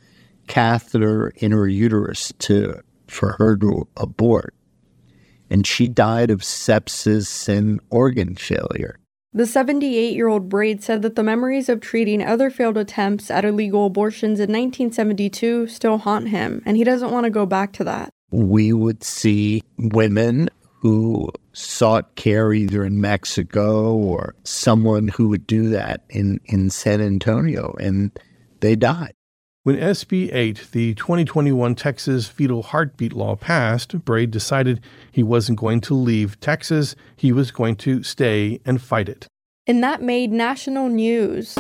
catheter 0.46 1.30
in 1.36 1.52
her 1.52 1.68
uterus 1.68 2.32
to 2.38 2.80
for 3.06 3.32
her 3.32 3.54
to 3.58 3.86
abort. 3.98 4.54
And 5.50 5.66
she 5.66 5.88
died 5.88 6.30
of 6.30 6.40
sepsis 6.40 7.50
and 7.50 7.82
organ 7.90 8.34
failure. 8.34 8.98
The 9.36 9.46
78 9.46 10.14
year 10.14 10.28
old 10.28 10.48
Braid 10.48 10.80
said 10.84 11.02
that 11.02 11.16
the 11.16 11.24
memories 11.24 11.68
of 11.68 11.80
treating 11.80 12.22
other 12.24 12.50
failed 12.50 12.76
attempts 12.78 13.32
at 13.32 13.44
illegal 13.44 13.86
abortions 13.86 14.38
in 14.38 14.48
1972 14.48 15.66
still 15.66 15.98
haunt 15.98 16.28
him, 16.28 16.62
and 16.64 16.76
he 16.76 16.84
doesn't 16.84 17.10
want 17.10 17.24
to 17.24 17.30
go 17.30 17.44
back 17.44 17.72
to 17.72 17.84
that. 17.84 18.10
We 18.30 18.72
would 18.72 19.02
see 19.02 19.64
women 19.76 20.50
who 20.80 21.30
sought 21.52 22.14
care 22.14 22.52
either 22.52 22.84
in 22.84 23.00
Mexico 23.00 23.94
or 23.94 24.36
someone 24.44 25.08
who 25.08 25.30
would 25.30 25.48
do 25.48 25.68
that 25.70 26.04
in, 26.10 26.38
in 26.44 26.70
San 26.70 27.00
Antonio, 27.00 27.74
and 27.80 28.16
they 28.60 28.76
died. 28.76 29.14
When 29.64 29.76
SB 29.76 30.28
8, 30.30 30.68
the 30.72 30.92
2021 30.92 31.74
Texas 31.74 32.28
fetal 32.28 32.64
heartbeat 32.64 33.14
law, 33.14 33.34
passed, 33.34 34.04
Braid 34.04 34.30
decided 34.30 34.82
he 35.10 35.22
wasn't 35.22 35.58
going 35.58 35.80
to 35.80 35.94
leave 35.94 36.38
Texas, 36.38 36.94
he 37.16 37.32
was 37.32 37.50
going 37.50 37.76
to 37.76 38.02
stay 38.02 38.60
and 38.66 38.82
fight 38.82 39.08
it. 39.08 39.26
And 39.66 39.82
that 39.82 40.02
made 40.02 40.30
national 40.30 40.90
news. 40.90 41.56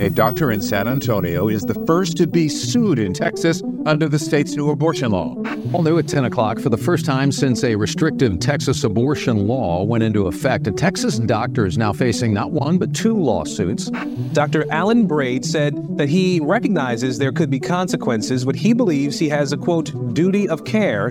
A 0.00 0.10
doctor 0.10 0.50
in 0.50 0.60
San 0.60 0.88
Antonio 0.88 1.46
is 1.46 1.62
the 1.62 1.74
first 1.86 2.16
to 2.16 2.26
be 2.26 2.48
sued 2.48 2.98
in 2.98 3.14
Texas 3.14 3.62
under 3.86 4.08
the 4.08 4.18
state's 4.18 4.56
new 4.56 4.70
abortion 4.70 5.12
law. 5.12 5.36
All 5.72 5.84
new 5.84 5.98
at 5.98 6.08
10 6.08 6.24
o'clock. 6.24 6.58
For 6.58 6.68
the 6.68 6.76
first 6.76 7.04
time 7.04 7.30
since 7.30 7.62
a 7.62 7.76
restrictive 7.76 8.40
Texas 8.40 8.82
abortion 8.82 9.46
law 9.46 9.84
went 9.84 10.02
into 10.02 10.26
effect, 10.26 10.66
a 10.66 10.72
Texas 10.72 11.20
doctor 11.20 11.64
is 11.64 11.78
now 11.78 11.92
facing 11.92 12.34
not 12.34 12.50
one, 12.50 12.76
but 12.76 12.92
two 12.92 13.16
lawsuits. 13.16 13.88
Dr. 14.32 14.68
Alan 14.72 15.06
Braid 15.06 15.44
said 15.44 15.96
that 15.98 16.08
he 16.08 16.40
recognizes 16.40 17.18
there 17.18 17.30
could 17.30 17.50
be 17.50 17.60
consequences, 17.60 18.44
but 18.44 18.56
he 18.56 18.72
believes 18.72 19.20
he 19.20 19.28
has 19.28 19.52
a 19.52 19.56
quote, 19.56 19.92
duty 20.12 20.48
of 20.48 20.64
care. 20.64 21.10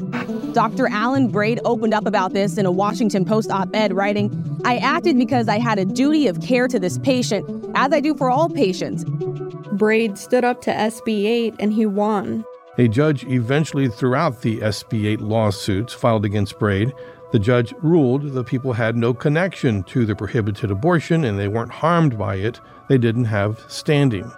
Dr. 0.51 0.87
Alan 0.89 1.29
Braid 1.29 1.61
opened 1.63 1.93
up 1.93 2.05
about 2.05 2.33
this 2.33 2.57
in 2.57 2.65
a 2.65 2.71
Washington 2.71 3.23
Post 3.23 3.49
op 3.49 3.69
ed, 3.73 3.93
writing, 3.93 4.29
I 4.63 4.77
acted 4.77 5.17
because 5.17 5.47
I 5.47 5.57
had 5.57 5.79
a 5.79 5.85
duty 5.85 6.27
of 6.27 6.41
care 6.41 6.67
to 6.67 6.79
this 6.79 6.97
patient, 6.99 7.45
as 7.75 7.91
I 7.91 7.99
do 7.99 8.15
for 8.15 8.29
all 8.29 8.49
patients. 8.49 9.03
Braid 9.73 10.17
stood 10.17 10.43
up 10.43 10.61
to 10.61 10.71
SB 10.71 11.25
8 11.25 11.55
and 11.59 11.73
he 11.73 11.85
won. 11.85 12.45
A 12.77 12.87
judge 12.87 13.23
eventually 13.25 13.89
threw 13.89 14.15
out 14.15 14.41
the 14.41 14.59
SB 14.59 15.05
8 15.05 15.21
lawsuits 15.21 15.93
filed 15.93 16.25
against 16.25 16.59
Braid. 16.59 16.93
The 17.31 17.39
judge 17.39 17.73
ruled 17.81 18.33
the 18.33 18.43
people 18.43 18.73
had 18.73 18.95
no 18.95 19.13
connection 19.13 19.83
to 19.83 20.05
the 20.05 20.15
prohibited 20.15 20.69
abortion 20.69 21.23
and 21.23 21.39
they 21.39 21.47
weren't 21.47 21.71
harmed 21.71 22.17
by 22.17 22.35
it. 22.35 22.59
They 22.87 22.97
didn't 22.97 23.25
have 23.25 23.63
standing. 23.67 24.31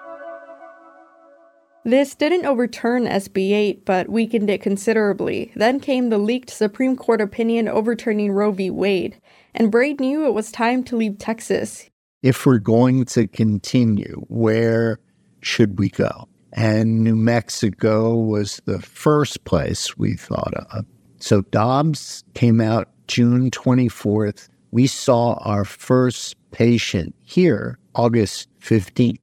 This 1.86 2.16
didn't 2.16 2.46
overturn 2.46 3.06
SB 3.06 3.52
8, 3.52 3.86
but 3.86 4.08
weakened 4.08 4.50
it 4.50 4.62
considerably. 4.62 5.52
Then 5.54 5.82
came 5.82 6.10
the 6.10 6.18
leaked 6.18 6.50
Supreme 6.50 6.96
Court 6.96 7.20
opinion 7.20 7.68
overturning 7.68 8.32
Roe 8.32 8.52
v. 8.52 8.70
Wade, 8.70 9.18
and 9.54 9.72
Braid 9.72 10.00
knew 10.00 10.26
it 10.26 10.34
was 10.34 10.52
time 10.52 10.84
to 10.86 10.96
leave 10.96 11.18
Texas. 11.18 11.90
If 12.22 12.46
we're 12.46 12.60
going 12.60 13.06
to 13.06 13.28
continue, 13.28 14.26
where 14.28 15.00
should 15.42 15.78
we 15.78 15.90
go? 15.90 16.28
And 16.54 17.04
New 17.04 17.16
Mexico 17.16 18.16
was 18.16 18.62
the 18.66 18.82
first 18.82 19.44
place 19.44 19.98
we 19.98 20.16
thought 20.16 20.54
of. 20.54 20.86
So 21.20 21.42
Dobbs 21.42 22.24
came 22.34 22.62
out 22.62 22.90
June 23.08 23.52
24th. 23.52 24.50
We 24.72 24.88
saw 24.88 25.34
our 25.42 25.66
first 25.66 26.36
patient 26.52 27.16
here 27.22 27.80
August 27.96 28.48
15th. 28.62 29.20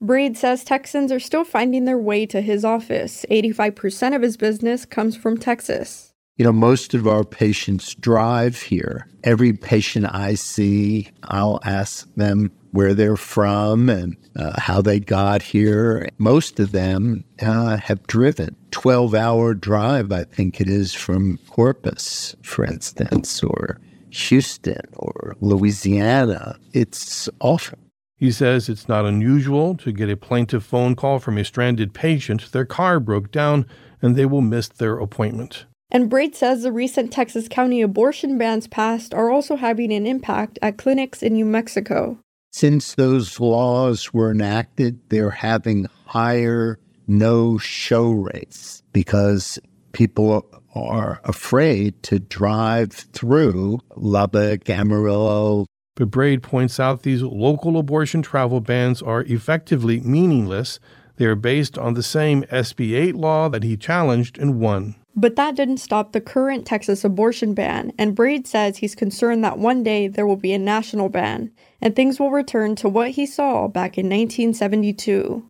Braid 0.00 0.36
says 0.36 0.62
Texans 0.62 1.10
are 1.10 1.20
still 1.20 1.44
finding 1.44 1.86
their 1.86 1.98
way 1.98 2.26
to 2.26 2.40
his 2.42 2.64
office. 2.64 3.24
85% 3.30 4.14
of 4.14 4.22
his 4.22 4.36
business 4.36 4.84
comes 4.84 5.16
from 5.16 5.38
Texas. 5.38 6.12
You 6.36 6.44
know, 6.44 6.52
most 6.52 6.92
of 6.92 7.06
our 7.06 7.24
patients 7.24 7.94
drive 7.94 8.60
here. 8.60 9.08
Every 9.24 9.54
patient 9.54 10.06
I 10.12 10.34
see, 10.34 11.08
I'll 11.24 11.60
ask 11.64 12.06
them 12.14 12.52
where 12.72 12.92
they're 12.92 13.16
from 13.16 13.88
and 13.88 14.18
uh, 14.36 14.60
how 14.60 14.82
they 14.82 15.00
got 15.00 15.40
here. 15.40 16.08
Most 16.18 16.60
of 16.60 16.72
them 16.72 17.24
uh, 17.40 17.78
have 17.78 18.06
driven. 18.06 18.54
12 18.70 19.14
hour 19.14 19.54
drive, 19.54 20.12
I 20.12 20.24
think 20.24 20.60
it 20.60 20.68
is, 20.68 20.92
from 20.92 21.38
Corpus, 21.48 22.36
for 22.42 22.66
instance, 22.66 23.42
or 23.42 23.80
Houston 24.10 24.82
or 24.94 25.36
Louisiana, 25.40 26.58
it's 26.72 27.28
awful. 27.40 27.78
He 28.18 28.30
says 28.30 28.68
it's 28.68 28.88
not 28.88 29.04
unusual 29.04 29.74
to 29.76 29.92
get 29.92 30.10
a 30.10 30.16
plaintive 30.16 30.64
phone 30.64 30.96
call 30.96 31.18
from 31.18 31.36
a 31.36 31.44
stranded 31.44 31.92
patient. 31.92 32.50
Their 32.52 32.64
car 32.64 32.98
broke 32.98 33.30
down 33.30 33.66
and 34.00 34.16
they 34.16 34.24
will 34.24 34.40
miss 34.40 34.68
their 34.68 34.98
appointment. 34.98 35.66
And 35.90 36.10
Braid 36.10 36.34
says 36.34 36.62
the 36.62 36.72
recent 36.72 37.12
Texas 37.12 37.48
County 37.48 37.80
abortion 37.80 38.38
bans 38.38 38.66
passed 38.66 39.14
are 39.14 39.30
also 39.30 39.56
having 39.56 39.92
an 39.92 40.06
impact 40.06 40.58
at 40.60 40.78
clinics 40.78 41.22
in 41.22 41.34
New 41.34 41.44
Mexico. 41.44 42.18
Since 42.50 42.94
those 42.94 43.38
laws 43.38 44.12
were 44.12 44.30
enacted, 44.30 44.98
they're 45.10 45.30
having 45.30 45.86
higher 46.06 46.78
no 47.06 47.58
show 47.58 48.10
rates 48.10 48.82
because 48.92 49.58
people 49.92 50.44
are 50.74 51.20
afraid 51.24 52.02
to 52.02 52.18
drive 52.18 52.92
through 52.92 53.78
Lubbock, 53.94 54.68
Amarillo. 54.68 55.66
But 55.94 56.10
Braid 56.10 56.42
points 56.42 56.80
out 56.80 57.02
these 57.02 57.22
local 57.22 57.78
abortion 57.78 58.22
travel 58.22 58.60
bans 58.60 59.00
are 59.00 59.22
effectively 59.22 60.00
meaningless. 60.00 60.78
They 61.16 61.24
are 61.26 61.36
based 61.36 61.78
on 61.78 61.94
the 61.94 62.02
same 62.02 62.42
SB 62.44 62.94
8 62.94 63.14
law 63.14 63.48
that 63.48 63.62
he 63.62 63.76
challenged 63.76 64.38
and 64.38 64.60
won. 64.60 64.96
But 65.18 65.36
that 65.36 65.56
didn't 65.56 65.78
stop 65.78 66.12
the 66.12 66.20
current 66.20 66.66
Texas 66.66 67.02
abortion 67.02 67.54
ban, 67.54 67.90
and 67.96 68.14
Braid 68.14 68.46
says 68.46 68.76
he's 68.76 68.94
concerned 68.94 69.42
that 69.44 69.58
one 69.58 69.82
day 69.82 70.08
there 70.08 70.26
will 70.26 70.36
be 70.36 70.52
a 70.52 70.58
national 70.58 71.08
ban, 71.08 71.50
and 71.80 71.96
things 71.96 72.20
will 72.20 72.30
return 72.30 72.76
to 72.76 72.88
what 72.90 73.12
he 73.12 73.24
saw 73.24 73.66
back 73.66 73.96
in 73.96 74.10
1972. 74.10 75.42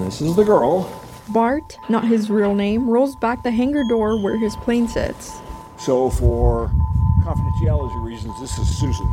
This 0.00 0.20
is 0.20 0.34
the 0.34 0.42
girl. 0.42 0.90
Bart, 1.28 1.78
not 1.88 2.04
his 2.04 2.30
real 2.30 2.54
name, 2.54 2.90
rolls 2.90 3.14
back 3.16 3.44
the 3.44 3.52
hangar 3.52 3.84
door 3.88 4.20
where 4.20 4.36
his 4.36 4.56
plane 4.56 4.88
sits. 4.88 5.38
So, 5.78 6.10
for 6.10 6.68
confidentiality 7.22 8.02
reasons, 8.02 8.34
this 8.40 8.58
is 8.58 8.66
Susan. 8.76 9.06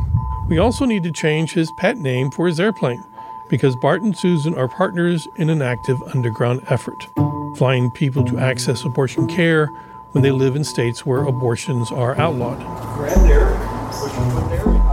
We 0.48 0.58
also 0.58 0.84
need 0.84 1.04
to 1.04 1.12
change 1.12 1.52
his 1.52 1.70
pet 1.78 1.98
name 1.98 2.32
for 2.32 2.48
his 2.48 2.58
airplane 2.58 3.02
because 3.48 3.76
Bart 3.76 4.02
and 4.02 4.16
Susan 4.16 4.54
are 4.54 4.68
partners 4.68 5.26
in 5.36 5.50
an 5.50 5.62
active 5.62 6.02
underground 6.14 6.62
effort, 6.68 7.08
flying 7.56 7.90
people 7.90 8.24
to 8.24 8.38
access 8.38 8.84
abortion 8.84 9.26
care 9.28 9.66
when 10.12 10.22
they 10.22 10.30
live 10.30 10.56
in 10.56 10.64
states 10.64 11.04
where 11.04 11.22
abortions 11.24 11.90
are 11.90 12.18
outlawed. 12.18 12.58
Grab 12.96 13.26
there, 13.26 13.54
push 13.92 14.14
your 14.16 14.30
foot 14.30 14.48
there, 14.48 14.86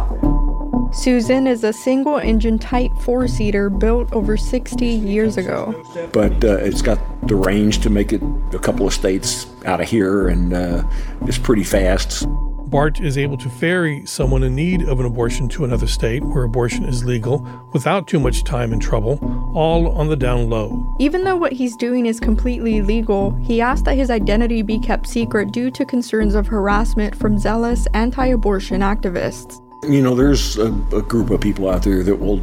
Susan 0.93 1.47
is 1.47 1.63
a 1.63 1.73
single 1.73 2.19
engine 2.19 2.59
Type 2.59 2.95
4 2.99 3.27
seater 3.27 3.69
built 3.69 4.13
over 4.13 4.37
60 4.37 4.85
years 4.85 5.37
ago. 5.37 5.73
But 6.13 6.43
uh, 6.43 6.57
it's 6.57 6.83
got 6.83 6.99
the 7.27 7.35
range 7.35 7.79
to 7.79 7.89
make 7.89 8.13
it 8.13 8.21
a 8.53 8.59
couple 8.59 8.85
of 8.85 8.93
states 8.93 9.47
out 9.65 9.81
of 9.81 9.89
here, 9.89 10.27
and 10.27 10.53
uh, 10.53 10.83
it's 11.23 11.39
pretty 11.39 11.63
fast. 11.63 12.27
Bart 12.73 13.01
is 13.01 13.19
able 13.19 13.37
to 13.37 13.51
ferry 13.51 14.03
someone 14.03 14.41
in 14.41 14.55
need 14.55 14.81
of 14.81 14.99
an 14.99 15.05
abortion 15.05 15.47
to 15.49 15.63
another 15.63 15.85
state 15.85 16.23
where 16.23 16.43
abortion 16.43 16.85
is 16.85 17.05
legal 17.05 17.47
without 17.71 18.07
too 18.07 18.19
much 18.19 18.43
time 18.43 18.73
and 18.73 18.81
trouble, 18.81 19.19
all 19.53 19.89
on 19.89 20.07
the 20.07 20.15
down 20.15 20.49
low. 20.49 20.95
Even 20.99 21.23
though 21.23 21.35
what 21.35 21.51
he's 21.51 21.75
doing 21.75 22.07
is 22.07 22.19
completely 22.19 22.81
legal, 22.81 23.29
he 23.43 23.61
asked 23.61 23.85
that 23.85 23.93
his 23.93 24.09
identity 24.09 24.63
be 24.63 24.79
kept 24.79 25.05
secret 25.05 25.51
due 25.51 25.69
to 25.69 25.85
concerns 25.85 26.33
of 26.33 26.47
harassment 26.47 27.15
from 27.15 27.37
zealous 27.37 27.87
anti 27.93 28.25
abortion 28.25 28.81
activists. 28.81 29.61
You 29.83 30.01
know, 30.01 30.15
there's 30.15 30.57
a, 30.57 30.69
a 30.95 31.03
group 31.03 31.29
of 31.29 31.41
people 31.41 31.69
out 31.69 31.83
there 31.83 32.01
that 32.01 32.15
will 32.15 32.39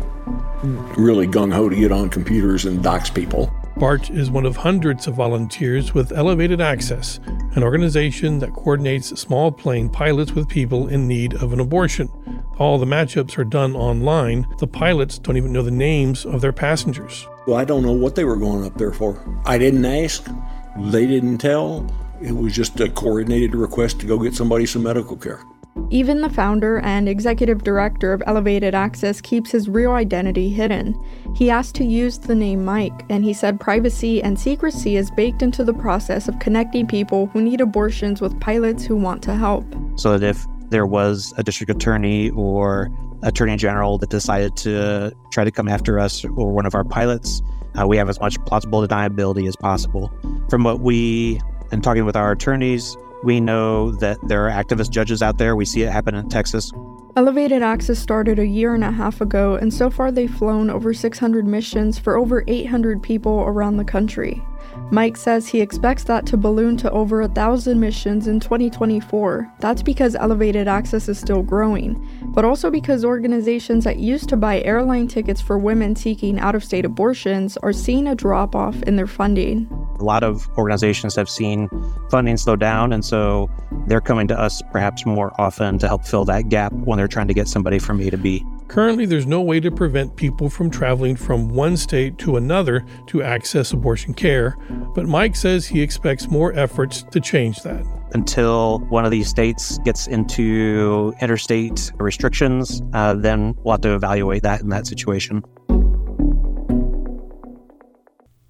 really 0.97 1.27
gung 1.27 1.53
ho 1.53 1.69
to 1.69 1.75
get 1.75 1.91
on 1.91 2.09
computers 2.09 2.67
and 2.67 2.81
dox 2.85 3.11
people. 3.11 3.53
BART 3.81 4.11
is 4.11 4.31
one 4.31 4.45
of 4.45 4.59
hundreds 4.59 5.07
of 5.07 5.15
volunteers 5.15 5.95
with 5.95 6.13
Elevated 6.13 6.61
Access, 6.61 7.19
an 7.55 7.63
organization 7.63 8.39
that 8.41 8.53
coordinates 8.53 9.19
small 9.19 9.51
plane 9.51 9.89
pilots 9.89 10.33
with 10.33 10.51
people 10.51 10.89
in 10.89 11.09
need 11.09 11.33
of 11.43 11.55
an 11.55 11.61
abortion. 11.61 12.11
All 12.59 12.77
the 12.77 12.85
matchups 12.85 13.39
are 13.39 13.45
done 13.45 13.75
online. 13.75 14.47
The 14.59 14.67
pilots 14.67 15.19
don't 15.19 15.39
even 15.39 15.51
know 15.51 15.63
the 15.63 15.71
names 15.71 16.27
of 16.27 16.43
their 16.43 16.53
passengers. 16.53 17.27
Well, 17.47 17.57
I 17.57 17.65
don't 17.65 17.83
know 17.83 17.93
what 17.93 18.17
they 18.17 18.25
were 18.25 18.37
going 18.37 18.67
up 18.67 18.77
there 18.77 18.93
for. 18.93 19.19
I 19.47 19.57
didn't 19.57 19.87
ask, 19.87 20.29
they 20.77 21.07
didn't 21.07 21.39
tell. 21.39 21.91
It 22.21 22.33
was 22.33 22.55
just 22.55 22.79
a 22.81 22.91
coordinated 22.91 23.55
request 23.55 23.99
to 24.01 24.07
go 24.07 24.19
get 24.19 24.35
somebody 24.35 24.67
some 24.67 24.83
medical 24.83 25.17
care. 25.17 25.43
Even 25.91 26.21
the 26.21 26.31
founder 26.31 26.79
and 26.81 27.09
executive 27.09 27.65
director 27.65 28.13
of 28.13 28.23
Elevated 28.27 28.75
Access 28.75 29.21
keeps 29.21 29.51
his 29.51 29.69
real 29.69 29.93
identity 29.93 30.49
hidden. 30.49 30.95
He 31.35 31.51
asked 31.51 31.75
to 31.77 31.85
use 31.85 32.19
the 32.19 32.35
name 32.35 32.65
Mike, 32.65 33.05
and 33.09 33.25
he 33.25 33.33
said 33.33 33.59
privacy 33.59 34.23
and 34.23 34.39
secrecy 34.39 34.97
is 34.97 35.11
baked 35.11 35.43
into 35.43 35.65
the 35.65 35.75
process 35.75 36.29
of 36.29 36.39
connecting 36.39 36.87
people 36.87 37.27
who 37.29 37.43
need 37.43 37.61
abortions 37.61 38.21
with 38.21 38.39
pilots 38.41 38.85
who 38.85 38.97
want 38.97 39.23
to 39.25 39.35
help. 39.35 39.65
So 39.97 40.17
that 40.17 40.27
if 40.27 40.47
there 40.69 40.87
was 40.87 41.35
a 41.37 41.43
district 41.43 41.71
attorney 41.71 42.31
or 42.31 42.89
attorney 43.23 43.57
general 43.57 43.99
that 43.99 44.11
decided 44.11 44.57
to 44.57 45.13
try 45.33 45.45
to 45.45 45.51
come 45.51 45.69
after 45.69 45.99
us 45.99 46.25
or 46.25 46.53
one 46.53 46.67
of 46.67 46.75
our 46.75 46.85
pilots, 46.85 47.43
uh, 47.79 47.87
we 47.87 47.97
have 47.97 48.09
as 48.09 48.21
much 48.21 48.37
plausible 48.47 48.87
deniability 48.87 49.47
as 49.49 49.57
possible. 49.57 50.13
From 50.49 50.65
what 50.65 50.81
we, 50.81 51.41
and 51.73 51.83
talking 51.83 52.05
with 52.05 52.17
our 52.17 52.33
attorneys, 52.33 52.97
we 53.23 53.41
know 53.41 53.93
that 53.93 54.19
there 54.27 54.47
are 54.47 54.51
activist 54.51 54.91
judges 54.91 55.23
out 55.23 55.39
there. 55.39 55.57
We 55.57 55.65
see 55.65 55.83
it 55.83 55.91
happen 55.91 56.15
in 56.15 56.29
Texas. 56.29 56.73
Elevated 57.17 57.61
Access 57.61 57.99
started 57.99 58.39
a 58.39 58.47
year 58.47 58.75
and 58.75 58.85
a 58.85 58.91
half 58.93 59.21
ago, 59.21 59.57
and 59.57 59.75
so 59.75 59.91
far 59.91 60.13
they've 60.13 60.33
flown 60.33 60.71
over 60.71 60.95
600 60.95 61.47
missions 61.47 61.99
for 61.99 62.17
over 62.17 62.45
800 62.47 63.03
people 63.03 63.41
around 63.41 63.77
the 63.77 63.85
country. 63.85 64.43
Mike 64.91 65.17
says 65.17 65.47
he 65.47 65.61
expects 65.61 66.05
that 66.05 66.27
to 66.27 66.37
balloon 66.37 66.77
to 66.79 66.91
over 66.91 67.21
a 67.21 67.29
thousand 67.29 67.81
missions 67.81 68.27
in 68.27 68.41
2024. 68.41 69.53
That's 69.61 69.83
because 69.83 70.15
Elevated 70.15 70.69
Access 70.69 71.09
is 71.09 71.19
still 71.19 71.43
growing, 71.43 72.07
but 72.35 72.45
also 72.45 72.71
because 72.71 73.05
organizations 73.05 73.85
that 73.85 73.99
used 73.99 74.29
to 74.31 74.37
buy 74.37 74.63
airline 74.63 75.09
tickets 75.09 75.41
for 75.41 75.59
women 75.59 75.97
seeking 75.97 76.39
out 76.39 76.55
of 76.55 76.65
state 76.65 76.85
abortions 76.85 77.57
are 77.59 77.73
seeing 77.73 78.07
a 78.07 78.15
drop 78.15 78.55
off 78.55 78.83
in 78.83 78.97
their 78.97 79.07
funding. 79.07 79.69
A 79.99 80.05
lot 80.05 80.23
of 80.23 80.49
organizations 80.57 81.15
have 81.17 81.29
seen 81.29 81.69
funding 82.11 82.37
slow 82.37 82.57
down, 82.57 82.93
and 82.93 83.05
so 83.05 83.51
they're 83.87 84.01
coming 84.01 84.29
to 84.29 84.39
us 84.39 84.63
perhaps 84.73 85.05
more 85.05 85.33
often 85.41 85.79
to 85.79 85.89
help 85.89 86.05
fill 86.05 86.25
that 86.25 86.49
gap 86.49 86.73
when 86.73 86.97
they're 86.97 87.09
trying 87.09 87.29
to 87.29 87.35
get 87.35 87.49
somebody 87.49 87.79
from 87.79 88.01
A 88.01 88.11
to 88.11 88.17
B. 88.17 88.45
Currently, 88.71 89.05
there's 89.05 89.27
no 89.27 89.41
way 89.41 89.59
to 89.59 89.71
prevent 89.73 90.15
people 90.15 90.49
from 90.49 90.71
traveling 90.71 91.17
from 91.17 91.49
one 91.49 91.77
state 91.77 92.19
to 92.19 92.37
another 92.37 92.85
to 93.09 93.21
access 93.21 93.73
abortion 93.73 94.15
care, 94.15 94.57
but 94.95 95.07
Mike 95.07 95.35
says 95.35 95.67
he 95.67 95.83
expects 95.83 96.29
more 96.29 96.53
efforts 96.53 97.03
to 97.11 97.19
change 97.19 97.65
that. 97.65 97.85
Until 98.15 98.79
one 98.89 99.05
of 99.05 99.11
these 99.11 99.27
states 99.27 99.79
gets 99.79 100.07
into 100.07 101.13
interstate 101.21 101.91
restrictions, 101.99 102.81
uh, 102.93 103.15
then 103.15 103.57
we'll 103.65 103.73
have 103.73 103.81
to 103.81 103.93
evaluate 103.93 104.45
that 104.45 104.61
in 104.61 104.69
that 104.69 104.87
situation. 104.87 105.43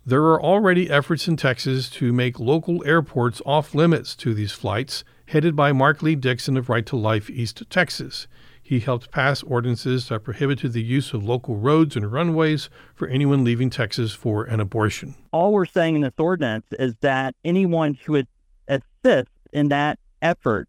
There 0.04 0.24
are 0.24 0.42
already 0.42 0.90
efforts 0.90 1.28
in 1.28 1.38
Texas 1.38 1.88
to 1.92 2.12
make 2.12 2.38
local 2.38 2.84
airports 2.86 3.40
off 3.46 3.74
limits 3.74 4.14
to 4.16 4.34
these 4.34 4.52
flights, 4.52 5.02
headed 5.28 5.56
by 5.56 5.72
Mark 5.72 6.02
Lee 6.02 6.14
Dickson 6.14 6.58
of 6.58 6.68
Right 6.68 6.84
to 6.84 6.96
Life 6.96 7.30
East 7.30 7.62
Texas. 7.70 8.26
He 8.70 8.78
helped 8.78 9.10
pass 9.10 9.42
ordinances 9.42 10.10
that 10.10 10.22
prohibited 10.22 10.74
the 10.74 10.80
use 10.80 11.12
of 11.12 11.24
local 11.24 11.56
roads 11.56 11.96
and 11.96 12.12
runways 12.12 12.70
for 12.94 13.08
anyone 13.08 13.42
leaving 13.42 13.68
Texas 13.68 14.12
for 14.12 14.44
an 14.44 14.60
abortion. 14.60 15.16
All 15.32 15.52
we're 15.52 15.64
saying 15.64 15.96
in 15.96 16.02
this 16.02 16.14
ordinance 16.16 16.66
is 16.78 16.94
that 17.00 17.34
anyone 17.44 17.94
who 17.94 18.12
would 18.12 18.28
assist 18.68 19.32
in 19.52 19.70
that 19.70 19.98
effort, 20.22 20.68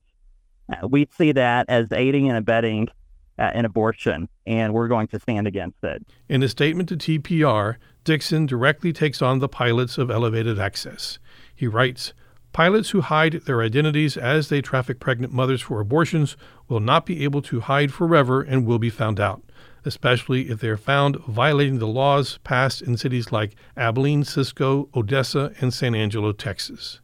uh, 0.67 0.87
we 0.87 1.07
see 1.15 1.31
that 1.33 1.67
as 1.69 1.91
aiding 1.91 2.27
and 2.27 2.39
abetting 2.39 2.87
uh, 3.37 3.51
an 3.53 3.65
abortion, 3.65 4.27
and 4.47 4.73
we're 4.73 4.87
going 4.87 5.05
to 5.09 5.19
stand 5.19 5.45
against 5.45 5.83
it. 5.83 6.03
In 6.27 6.41
a 6.41 6.49
statement 6.49 6.89
to 6.89 6.97
TPR, 6.97 7.75
Dickson 8.03 8.47
directly 8.47 8.93
takes 8.93 9.21
on 9.21 9.37
the 9.37 9.47
pilots 9.47 9.99
of 9.99 10.09
Elevated 10.09 10.57
Access. 10.57 11.19
He 11.53 11.67
writes, 11.67 12.13
Pilots 12.53 12.89
who 12.89 12.99
hide 12.99 13.33
their 13.45 13.61
identities 13.61 14.17
as 14.17 14.49
they 14.49 14.61
traffic 14.61 14.99
pregnant 14.99 15.31
mothers 15.31 15.61
for 15.61 15.79
abortions 15.79 16.35
will 16.71 16.79
not 16.79 17.05
be 17.05 17.25
able 17.25 17.41
to 17.41 17.59
hide 17.59 17.91
forever 17.93 18.41
and 18.41 18.65
will 18.65 18.79
be 18.79 18.89
found 18.89 19.19
out, 19.19 19.43
especially 19.83 20.49
if 20.49 20.61
they 20.61 20.69
are 20.69 20.77
found 20.77 21.17
violating 21.25 21.79
the 21.79 21.87
laws 21.87 22.39
passed 22.45 22.81
in 22.81 22.95
cities 22.95 23.29
like 23.29 23.55
Abilene, 23.75 24.23
Cisco, 24.23 24.87
Odessa, 24.95 25.51
and 25.59 25.73
San 25.73 25.93
Angelo, 25.93 26.31
Texas. 26.31 27.01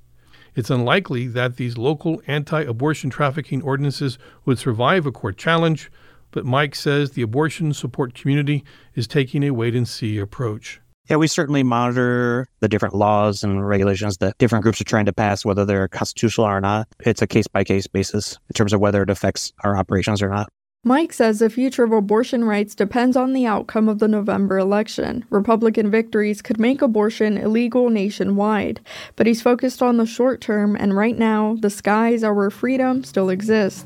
It's 0.55 0.69
unlikely 0.69 1.27
that 1.27 1.57
these 1.57 1.77
local 1.77 2.21
anti 2.27 2.61
abortion 2.61 3.09
trafficking 3.09 3.61
ordinances 3.61 4.17
would 4.45 4.57
survive 4.57 5.05
a 5.05 5.11
court 5.11 5.37
challenge, 5.37 5.91
but 6.31 6.45
Mike 6.45 6.73
says 6.73 7.11
the 7.11 7.21
abortion 7.21 7.73
support 7.73 8.13
community 8.13 8.63
is 8.95 9.05
taking 9.05 9.43
a 9.43 9.51
wait 9.51 9.75
and 9.75 9.87
see 9.87 10.17
approach. 10.17 10.79
Yeah, 11.09 11.15
we 11.15 11.27
certainly 11.27 11.63
monitor 11.63 12.49
the 12.59 12.67
different 12.67 12.93
laws 12.93 13.43
and 13.43 13.65
regulations 13.65 14.17
that 14.17 14.37
different 14.39 14.63
groups 14.63 14.81
are 14.81 14.85
trying 14.85 15.05
to 15.05 15.13
pass, 15.13 15.45
whether 15.45 15.63
they're 15.63 15.87
constitutional 15.87 16.47
or 16.47 16.59
not. 16.59 16.87
It's 16.99 17.21
a 17.21 17.27
case 17.27 17.47
by 17.47 17.63
case 17.63 17.87
basis 17.87 18.37
in 18.49 18.53
terms 18.53 18.73
of 18.73 18.81
whether 18.81 19.01
it 19.03 19.09
affects 19.09 19.53
our 19.63 19.77
operations 19.77 20.21
or 20.21 20.29
not. 20.29 20.49
Mike 20.83 21.11
says 21.11 21.39
the 21.39 21.49
future 21.49 21.83
of 21.83 21.91
abortion 21.91 22.43
rights 22.43 22.75
depends 22.75 23.17
on 23.17 23.33
the 23.33 23.45
outcome 23.45 23.89
of 23.89 23.99
the 23.99 24.07
November 24.07 24.57
election. 24.57 25.25
Republican 25.29 25.89
victories 25.89 26.41
could 26.41 26.59
make 26.59 26.81
abortion 26.81 27.37
illegal 27.37 27.89
nationwide, 27.89 28.79
but 29.15 29.27
he's 29.27 29.41
focused 29.41 29.81
on 29.81 29.97
the 29.97 30.05
short 30.05 30.39
term, 30.39 30.75
and 30.75 30.95
right 30.95 31.17
now, 31.17 31.57
the 31.61 31.69
skies 31.69 32.23
are 32.23 32.33
where 32.33 32.49
freedom 32.49 33.03
still 33.03 33.29
exists. 33.29 33.85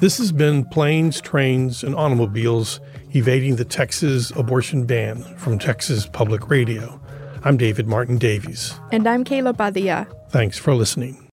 This 0.00 0.18
has 0.18 0.32
been 0.32 0.64
Planes, 0.64 1.20
Trains, 1.20 1.84
and 1.84 1.94
Automobiles 1.94 2.80
evading 3.14 3.56
the 3.56 3.64
Texas 3.64 4.30
abortion 4.32 4.86
ban 4.86 5.22
from 5.36 5.58
Texas 5.58 6.06
Public 6.06 6.48
Radio. 6.50 7.00
I'm 7.44 7.56
David 7.56 7.86
Martin 7.86 8.18
Davies. 8.18 8.74
And 8.90 9.06
I'm 9.06 9.24
Kayla 9.24 9.56
Padilla. 9.56 10.06
Thanks 10.30 10.58
for 10.58 10.74
listening. 10.74 11.20